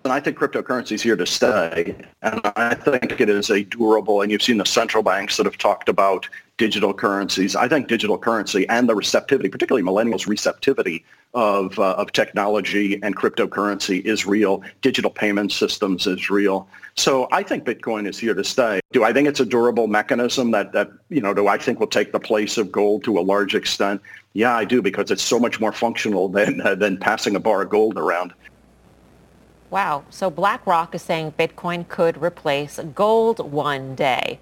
And 0.05 0.13
I 0.13 0.21
think 0.21 0.37
cryptocurrency 0.37 0.93
is 0.93 1.03
here 1.03 1.17
to 1.17 1.25
stay. 1.25 1.97
And 2.21 2.39
I 2.55 2.75
think 2.75 3.19
it 3.19 3.31
is 3.31 3.49
a 3.49 3.65
durable, 3.65 4.21
and 4.21 4.31
you've 4.31 4.43
seen 4.43 4.59
the 4.59 4.67
central 4.67 5.03
banks 5.03 5.39
that 5.39 5.47
have 5.47 5.57
talked 5.57 5.89
about 5.89 6.29
digital 6.59 6.93
currencies. 6.93 7.57
I 7.57 7.67
think 7.67 7.89
digital 7.89 8.19
currency 8.19 8.69
and 8.69 8.87
the 8.87 8.95
receptivity, 8.95 9.49
particularly 9.49 9.83
millennials' 9.83 10.29
receptivity 10.29 11.03
of, 11.35 11.79
uh, 11.79 11.95
of 11.95 12.13
technology 12.13 13.01
and 13.03 13.17
cryptocurrency 13.17 14.05
is 14.05 14.25
real. 14.25 14.63
Digital 14.83 15.11
payment 15.11 15.53
systems 15.53 16.07
is 16.07 16.31
real. 16.31 16.69
So 16.97 17.29
I 17.33 17.43
think 17.43 17.65
Bitcoin 17.65 18.09
is 18.09 18.19
here 18.19 18.35
to 18.35 18.45
stay. 18.45 18.81
Do 18.93 19.03
I 19.03 19.13
think 19.13 19.27
it's 19.27 19.41
a 19.41 19.45
durable 19.45 19.89
mechanism 19.89 20.53
that, 20.53 20.73
that 20.73 20.91
you 21.09 21.21
know, 21.21 21.35
do 21.35 21.49
I 21.49 21.59
think 21.59 21.81
will 21.81 21.89
take 21.89 22.13
the 22.13 22.21
place 22.21 22.57
of 22.57 22.71
gold 22.71 23.03
to 23.05 23.19
a 23.19 23.23
large 23.23 23.55
extent? 23.55 24.01
Yeah, 24.33 24.55
I 24.55 24.65
do, 24.65 24.81
because 24.81 25.11
it's 25.11 25.23
so 25.23 25.41
much 25.41 25.61
more 25.61 25.73
functional 25.73 26.29
than, 26.29 26.61
uh, 26.61 26.75
than 26.77 26.97
passing 26.97 27.35
a 27.35 27.41
bar 27.41 27.63
of 27.63 27.71
gold 27.71 27.99
around. 27.99 28.33
Wow. 29.71 30.05
So 30.11 30.31
BlackRock 30.31 30.95
is 30.95 31.03
saying 31.03 31.35
Bitcoin 31.37 31.89
could 31.89 32.23
replace 32.23 32.79
gold 32.95 33.41
one 33.51 33.97
day. 33.97 34.39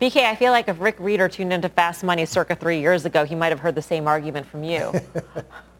BK, 0.00 0.24
I 0.24 0.34
feel 0.34 0.50
like 0.50 0.66
if 0.66 0.80
Rick 0.80 0.98
Rieder 0.98 1.30
tuned 1.30 1.52
into 1.52 1.68
Fast 1.68 2.02
Money 2.02 2.26
circa 2.26 2.56
three 2.56 2.80
years 2.80 3.04
ago, 3.04 3.24
he 3.24 3.36
might 3.36 3.50
have 3.50 3.60
heard 3.60 3.76
the 3.76 3.82
same 3.82 4.08
argument 4.08 4.44
from 4.44 4.64
you. 4.64 4.92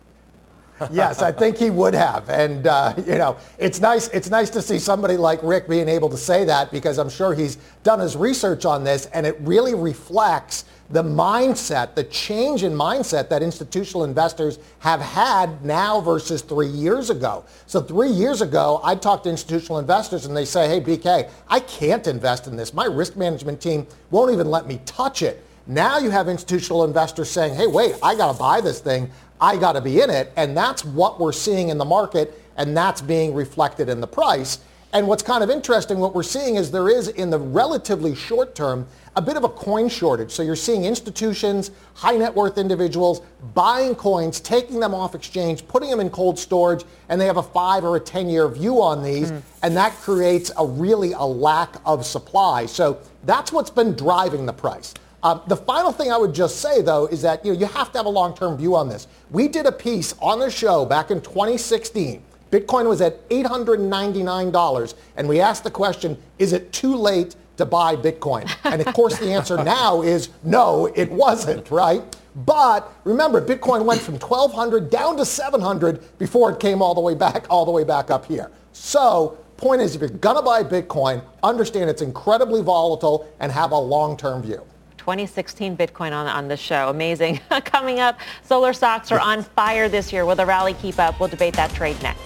yes, 0.90 1.22
I 1.22 1.32
think 1.32 1.56
he 1.56 1.70
would 1.70 1.94
have. 1.94 2.28
And, 2.28 2.66
uh, 2.66 2.94
you 2.98 3.16
know, 3.16 3.36
it's 3.58 3.80
nice, 3.80 4.08
it's 4.08 4.30
nice 4.30 4.50
to 4.50 4.62
see 4.62 4.78
somebody 4.78 5.16
like 5.16 5.40
Rick 5.42 5.68
being 5.68 5.88
able 5.88 6.08
to 6.10 6.16
say 6.16 6.44
that 6.44 6.70
because 6.72 6.98
I'm 6.98 7.10
sure 7.10 7.34
he's 7.34 7.56
done 7.82 8.00
his 8.00 8.16
research 8.16 8.64
on 8.64 8.84
this 8.84 9.06
and 9.06 9.26
it 9.26 9.36
really 9.40 9.74
reflects 9.74 10.64
the 10.90 11.02
mindset, 11.02 11.94
the 11.94 12.04
change 12.04 12.64
in 12.64 12.72
mindset 12.72 13.28
that 13.30 13.42
institutional 13.42 14.04
investors 14.04 14.58
have 14.80 15.00
had 15.00 15.64
now 15.64 16.00
versus 16.00 16.42
three 16.42 16.68
years 16.68 17.08
ago. 17.08 17.44
So 17.66 17.80
three 17.80 18.10
years 18.10 18.42
ago, 18.42 18.80
I 18.84 18.94
talked 18.94 19.24
to 19.24 19.30
institutional 19.30 19.78
investors 19.78 20.26
and 20.26 20.36
they 20.36 20.44
say, 20.44 20.68
hey, 20.68 20.80
BK, 20.80 21.30
I 21.48 21.60
can't 21.60 22.06
invest 22.06 22.46
in 22.46 22.56
this. 22.56 22.74
My 22.74 22.84
risk 22.84 23.16
management 23.16 23.60
team 23.60 23.86
won't 24.10 24.32
even 24.32 24.50
let 24.50 24.66
me 24.66 24.80
touch 24.84 25.22
it. 25.22 25.42
Now 25.66 25.98
you 25.98 26.10
have 26.10 26.28
institutional 26.28 26.84
investors 26.84 27.30
saying, 27.30 27.54
hey, 27.54 27.68
wait, 27.68 27.94
I 28.02 28.14
got 28.14 28.32
to 28.32 28.38
buy 28.38 28.60
this 28.60 28.80
thing. 28.80 29.10
I 29.42 29.56
got 29.56 29.72
to 29.72 29.80
be 29.80 30.00
in 30.00 30.08
it. 30.08 30.32
And 30.36 30.56
that's 30.56 30.84
what 30.84 31.18
we're 31.18 31.32
seeing 31.32 31.68
in 31.68 31.76
the 31.76 31.84
market, 31.84 32.40
and 32.56 32.76
that's 32.76 33.02
being 33.02 33.34
reflected 33.34 33.88
in 33.88 34.00
the 34.00 34.06
price. 34.06 34.60
And 34.94 35.08
what's 35.08 35.22
kind 35.22 35.42
of 35.42 35.50
interesting, 35.50 35.98
what 35.98 36.14
we're 36.14 36.22
seeing 36.22 36.56
is 36.56 36.70
there 36.70 36.88
is, 36.88 37.08
in 37.08 37.30
the 37.30 37.38
relatively 37.38 38.14
short 38.14 38.54
term, 38.54 38.86
a 39.16 39.22
bit 39.22 39.36
of 39.36 39.44
a 39.44 39.48
coin 39.48 39.88
shortage. 39.88 40.30
So 40.30 40.42
you're 40.42 40.54
seeing 40.54 40.84
institutions, 40.84 41.70
high 41.94 42.16
net 42.16 42.34
worth 42.34 42.56
individuals 42.56 43.22
buying 43.54 43.94
coins, 43.94 44.38
taking 44.38 44.80
them 44.80 44.94
off 44.94 45.14
exchange, 45.14 45.66
putting 45.66 45.90
them 45.90 45.98
in 45.98 46.10
cold 46.10 46.38
storage, 46.38 46.84
and 47.08 47.20
they 47.20 47.26
have 47.26 47.38
a 47.38 47.42
five 47.42 47.84
or 47.84 47.96
a 47.96 48.00
10 48.00 48.28
year 48.28 48.48
view 48.48 48.80
on 48.80 49.02
these. 49.02 49.32
Mm. 49.32 49.42
And 49.62 49.76
that 49.76 49.92
creates 49.94 50.52
a 50.58 50.64
really 50.64 51.12
a 51.12 51.24
lack 51.24 51.76
of 51.84 52.06
supply. 52.06 52.66
So 52.66 53.00
that's 53.24 53.50
what's 53.50 53.70
been 53.70 53.94
driving 53.94 54.46
the 54.46 54.52
price. 54.52 54.94
Uh, 55.22 55.34
the 55.46 55.56
final 55.56 55.92
thing 55.92 56.10
I 56.10 56.16
would 56.16 56.34
just 56.34 56.60
say, 56.60 56.82
though, 56.82 57.06
is 57.06 57.22
that 57.22 57.44
you, 57.44 57.52
know, 57.52 57.58
you 57.60 57.66
have 57.66 57.92
to 57.92 57.98
have 57.98 58.06
a 58.06 58.10
long-term 58.10 58.56
view 58.56 58.74
on 58.74 58.88
this. 58.88 59.06
We 59.30 59.46
did 59.46 59.66
a 59.66 59.72
piece 59.72 60.14
on 60.20 60.40
the 60.40 60.50
show 60.50 60.84
back 60.84 61.10
in 61.10 61.20
2016. 61.20 62.22
Bitcoin 62.50 62.88
was 62.88 63.00
at 63.00 63.28
$899, 63.30 64.94
and 65.16 65.28
we 65.28 65.40
asked 65.40 65.64
the 65.64 65.70
question, 65.70 66.20
is 66.38 66.52
it 66.52 66.72
too 66.72 66.96
late 66.96 67.36
to 67.56 67.64
buy 67.64 67.94
Bitcoin? 67.94 68.50
And 68.64 68.82
of 68.82 68.92
course, 68.94 69.18
the 69.18 69.32
answer 69.32 69.56
now 69.64 70.02
is 70.02 70.28
no, 70.42 70.86
it 70.94 71.10
wasn't, 71.10 71.70
right? 71.70 72.02
But 72.34 72.92
remember, 73.04 73.40
Bitcoin 73.40 73.84
went 73.84 74.00
from 74.00 74.14
1,200 74.14 74.90
down 74.90 75.16
to 75.18 75.24
700 75.24 76.18
before 76.18 76.50
it 76.50 76.58
came 76.58 76.82
all 76.82 76.94
the 76.94 77.00
way 77.00 77.14
back, 77.14 77.46
all 77.48 77.64
the 77.64 77.70
way 77.70 77.84
back 77.84 78.10
up 78.10 78.26
here. 78.26 78.50
So 78.72 79.38
point 79.56 79.80
is, 79.80 79.94
if 79.94 80.00
you're 80.00 80.10
going 80.10 80.36
to 80.36 80.42
buy 80.42 80.64
Bitcoin, 80.64 81.22
understand 81.42 81.88
it's 81.88 82.02
incredibly 82.02 82.62
volatile 82.62 83.32
and 83.38 83.52
have 83.52 83.70
a 83.70 83.78
long-term 83.78 84.42
view. 84.42 84.62
2016 85.02 85.76
Bitcoin 85.76 86.12
on, 86.12 86.28
on 86.28 86.46
the 86.46 86.56
show. 86.56 86.88
Amazing. 86.88 87.40
Coming 87.64 87.98
up, 87.98 88.20
solar 88.44 88.72
stocks 88.72 89.10
are 89.10 89.18
on 89.18 89.42
fire 89.42 89.88
this 89.88 90.12
year. 90.12 90.24
Will 90.24 90.36
the 90.36 90.46
rally 90.46 90.74
keep 90.74 91.00
up? 91.00 91.18
We'll 91.18 91.28
debate 91.28 91.54
that 91.54 91.72
trade 91.74 92.00
next. 92.04 92.22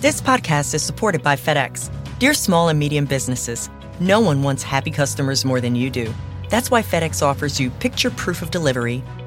This 0.00 0.20
podcast 0.20 0.74
is 0.74 0.82
supported 0.82 1.22
by 1.22 1.36
FedEx. 1.36 1.88
Dear 2.18 2.34
small 2.34 2.68
and 2.68 2.78
medium 2.78 3.04
businesses, 3.04 3.70
no 4.00 4.18
one 4.18 4.42
wants 4.42 4.64
happy 4.64 4.90
customers 4.90 5.44
more 5.44 5.60
than 5.60 5.76
you 5.76 5.88
do. 5.88 6.12
That's 6.50 6.68
why 6.68 6.82
FedEx 6.82 7.22
offers 7.22 7.60
you 7.60 7.70
picture 7.70 8.10
proof 8.10 8.42
of 8.42 8.50
delivery, 8.50 9.04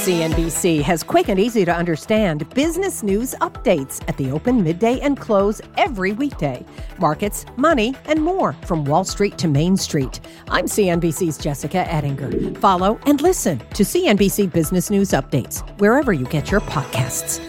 CNBC 0.00 0.80
has 0.80 1.02
quick 1.02 1.28
and 1.28 1.38
easy 1.38 1.62
to 1.62 1.76
understand 1.76 2.48
business 2.54 3.02
news 3.02 3.34
updates 3.42 4.02
at 4.08 4.16
the 4.16 4.30
open, 4.30 4.64
midday, 4.64 4.98
and 5.00 5.20
close 5.20 5.60
every 5.76 6.12
weekday. 6.12 6.64
Markets, 6.96 7.44
money, 7.58 7.94
and 8.06 8.22
more 8.22 8.54
from 8.64 8.86
Wall 8.86 9.04
Street 9.04 9.36
to 9.36 9.46
Main 9.46 9.76
Street. 9.76 10.20
I'm 10.48 10.64
CNBC's 10.64 11.36
Jessica 11.36 11.86
Ettinger. 11.92 12.58
Follow 12.60 12.98
and 13.04 13.20
listen 13.20 13.58
to 13.58 13.82
CNBC 13.82 14.50
Business 14.50 14.88
News 14.88 15.10
Updates 15.10 15.60
wherever 15.78 16.14
you 16.14 16.24
get 16.24 16.50
your 16.50 16.62
podcasts. 16.62 17.46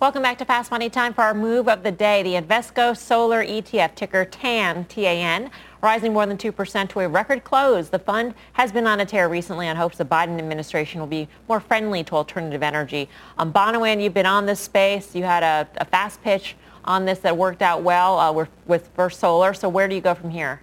Welcome 0.00 0.22
back 0.22 0.38
to 0.38 0.46
Fast 0.46 0.70
Money. 0.70 0.88
Time 0.88 1.12
for 1.12 1.20
our 1.20 1.34
move 1.34 1.68
of 1.68 1.82
the 1.82 1.92
day. 1.92 2.22
The 2.22 2.32
Invesco 2.32 2.96
Solar 2.96 3.44
ETF, 3.44 3.94
ticker 3.94 4.24
TAN, 4.24 4.86
T-A-N, 4.86 5.50
rising 5.82 6.12
more 6.12 6.26
than 6.26 6.36
2% 6.36 6.88
to 6.90 7.00
a 7.00 7.08
record 7.08 7.44
close. 7.44 7.88
The 7.88 7.98
fund 7.98 8.34
has 8.52 8.72
been 8.72 8.86
on 8.86 9.00
a 9.00 9.06
tear 9.06 9.28
recently 9.28 9.68
on 9.68 9.76
hopes 9.76 9.98
the 9.98 10.04
Biden 10.04 10.38
administration 10.38 11.00
will 11.00 11.06
be 11.06 11.28
more 11.48 11.60
friendly 11.60 12.04
to 12.04 12.14
alternative 12.14 12.62
energy. 12.62 13.08
Um, 13.38 13.52
Bonawyn, 13.52 14.02
you've 14.02 14.14
been 14.14 14.26
on 14.26 14.46
this 14.46 14.60
space. 14.60 15.14
You 15.14 15.24
had 15.24 15.42
a, 15.42 15.68
a 15.80 15.84
fast 15.84 16.22
pitch 16.22 16.56
on 16.84 17.04
this 17.04 17.20
that 17.20 17.36
worked 17.36 17.62
out 17.62 17.82
well 17.82 18.18
uh, 18.18 18.32
with, 18.32 18.48
with 18.66 18.88
First 18.94 19.20
Solar. 19.20 19.54
So 19.54 19.68
where 19.68 19.88
do 19.88 19.94
you 19.94 20.00
go 20.00 20.14
from 20.14 20.30
here? 20.30 20.60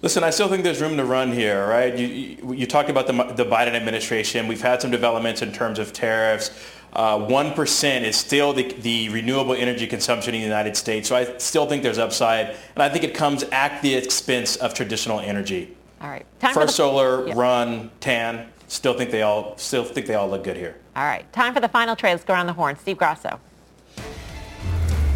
Listen, 0.00 0.22
I 0.22 0.30
still 0.30 0.48
think 0.48 0.62
there's 0.62 0.80
room 0.80 0.96
to 0.96 1.04
run 1.04 1.32
here, 1.32 1.66
right? 1.66 1.96
You, 1.96 2.06
you, 2.06 2.52
you 2.54 2.66
talked 2.66 2.88
about 2.88 3.08
the, 3.08 3.12
the 3.12 3.44
Biden 3.44 3.74
administration. 3.74 4.46
We've 4.46 4.62
had 4.62 4.80
some 4.80 4.92
developments 4.92 5.42
in 5.42 5.52
terms 5.52 5.80
of 5.80 5.92
tariffs. 5.92 6.50
Uh, 6.98 7.16
1% 7.16 8.02
is 8.02 8.16
still 8.16 8.52
the, 8.52 8.64
the 8.72 9.08
renewable 9.10 9.54
energy 9.54 9.86
consumption 9.86 10.34
in 10.34 10.40
the 10.40 10.46
United 10.46 10.76
States. 10.76 11.08
So 11.08 11.14
I 11.14 11.38
still 11.38 11.64
think 11.64 11.84
there's 11.84 11.96
upside. 11.96 12.56
And 12.74 12.82
I 12.82 12.88
think 12.88 13.04
it 13.04 13.14
comes 13.14 13.44
at 13.44 13.80
the 13.82 13.94
expense 13.94 14.56
of 14.56 14.74
traditional 14.74 15.20
energy. 15.20 15.76
All 16.00 16.08
right. 16.08 16.26
Time 16.40 16.54
First 16.54 16.66
the, 16.66 16.72
Solar, 16.72 17.28
yep. 17.28 17.36
Run, 17.36 17.92
TAN, 18.00 18.48
still 18.66 18.94
think 18.94 19.12
they 19.12 19.22
all 19.22 19.56
still 19.58 19.84
think 19.84 20.06
they 20.06 20.16
all 20.16 20.28
look 20.28 20.42
good 20.42 20.56
here. 20.56 20.76
All 20.96 21.04
right. 21.04 21.32
Time 21.32 21.54
for 21.54 21.60
the 21.60 21.68
final 21.68 21.94
trade. 21.94 22.14
Let's 22.14 22.24
go 22.24 22.34
around 22.34 22.46
the 22.46 22.52
horn. 22.52 22.76
Steve 22.76 22.98
Grasso. 22.98 23.38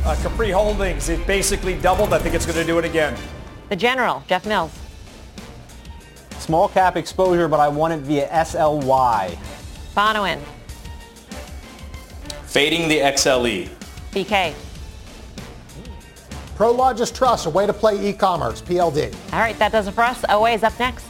Uh, 0.05 0.17
Capri 0.23 0.51
Holdings, 0.51 1.09
it 1.09 1.27
basically 1.27 1.75
doubled. 1.81 2.15
I 2.15 2.21
think 2.21 2.37
it's 2.37 2.47
going 2.47 2.59
to 2.59 2.65
do 2.65 2.79
it 2.79 2.85
again. 2.85 3.17
The 3.71 3.77
General, 3.77 4.23
Jeff 4.29 4.47
Mills. 4.47 4.73
Small 6.39 6.69
cap 6.69 6.97
exposure, 6.97 7.49
but 7.49 7.59
I 7.59 7.67
want 7.67 7.93
it 7.93 8.01
via 8.01 8.29
SLY. 8.29 9.37
Bonawyn. 9.97 10.41
Fading 12.53 12.87
the 12.87 12.99
XLE. 12.99 13.67
BK. 14.11 14.53
Prologis 16.55 17.11
Trust, 17.11 17.47
a 17.47 17.51
way 17.51 17.67
to 17.67 17.73
play 17.73 18.11
e-commerce, 18.11 18.61
PLD. 18.61 19.11
All 19.33 19.39
right, 19.39 19.59
that 19.59 19.73
does 19.73 19.87
it 19.87 19.93
for 19.93 20.05
us. 20.05 20.23
OA 20.29 20.51
is 20.51 20.63
up 20.63 20.79
next. 20.79 21.07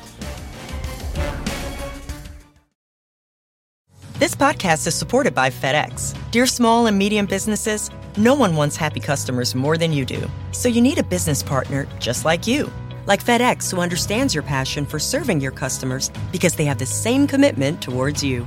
This 4.20 4.36
podcast 4.36 4.86
is 4.86 4.94
supported 4.94 5.34
by 5.34 5.50
FedEx. 5.50 6.16
Dear 6.30 6.46
small 6.46 6.86
and 6.86 6.96
medium 6.96 7.26
businesses, 7.26 7.90
no 8.16 8.36
one 8.36 8.54
wants 8.54 8.76
happy 8.76 9.00
customers 9.00 9.56
more 9.56 9.76
than 9.76 9.92
you 9.92 10.04
do. 10.04 10.30
So 10.52 10.68
you 10.68 10.80
need 10.80 10.98
a 10.98 11.02
business 11.02 11.42
partner 11.42 11.88
just 11.98 12.24
like 12.24 12.46
you. 12.46 12.70
Like 13.06 13.24
FedEx, 13.24 13.68
who 13.68 13.80
understands 13.80 14.32
your 14.32 14.44
passion 14.44 14.86
for 14.86 15.00
serving 15.00 15.40
your 15.40 15.50
customers 15.50 16.12
because 16.30 16.54
they 16.54 16.66
have 16.66 16.78
the 16.78 16.86
same 16.86 17.26
commitment 17.26 17.82
towards 17.82 18.22
you. 18.22 18.46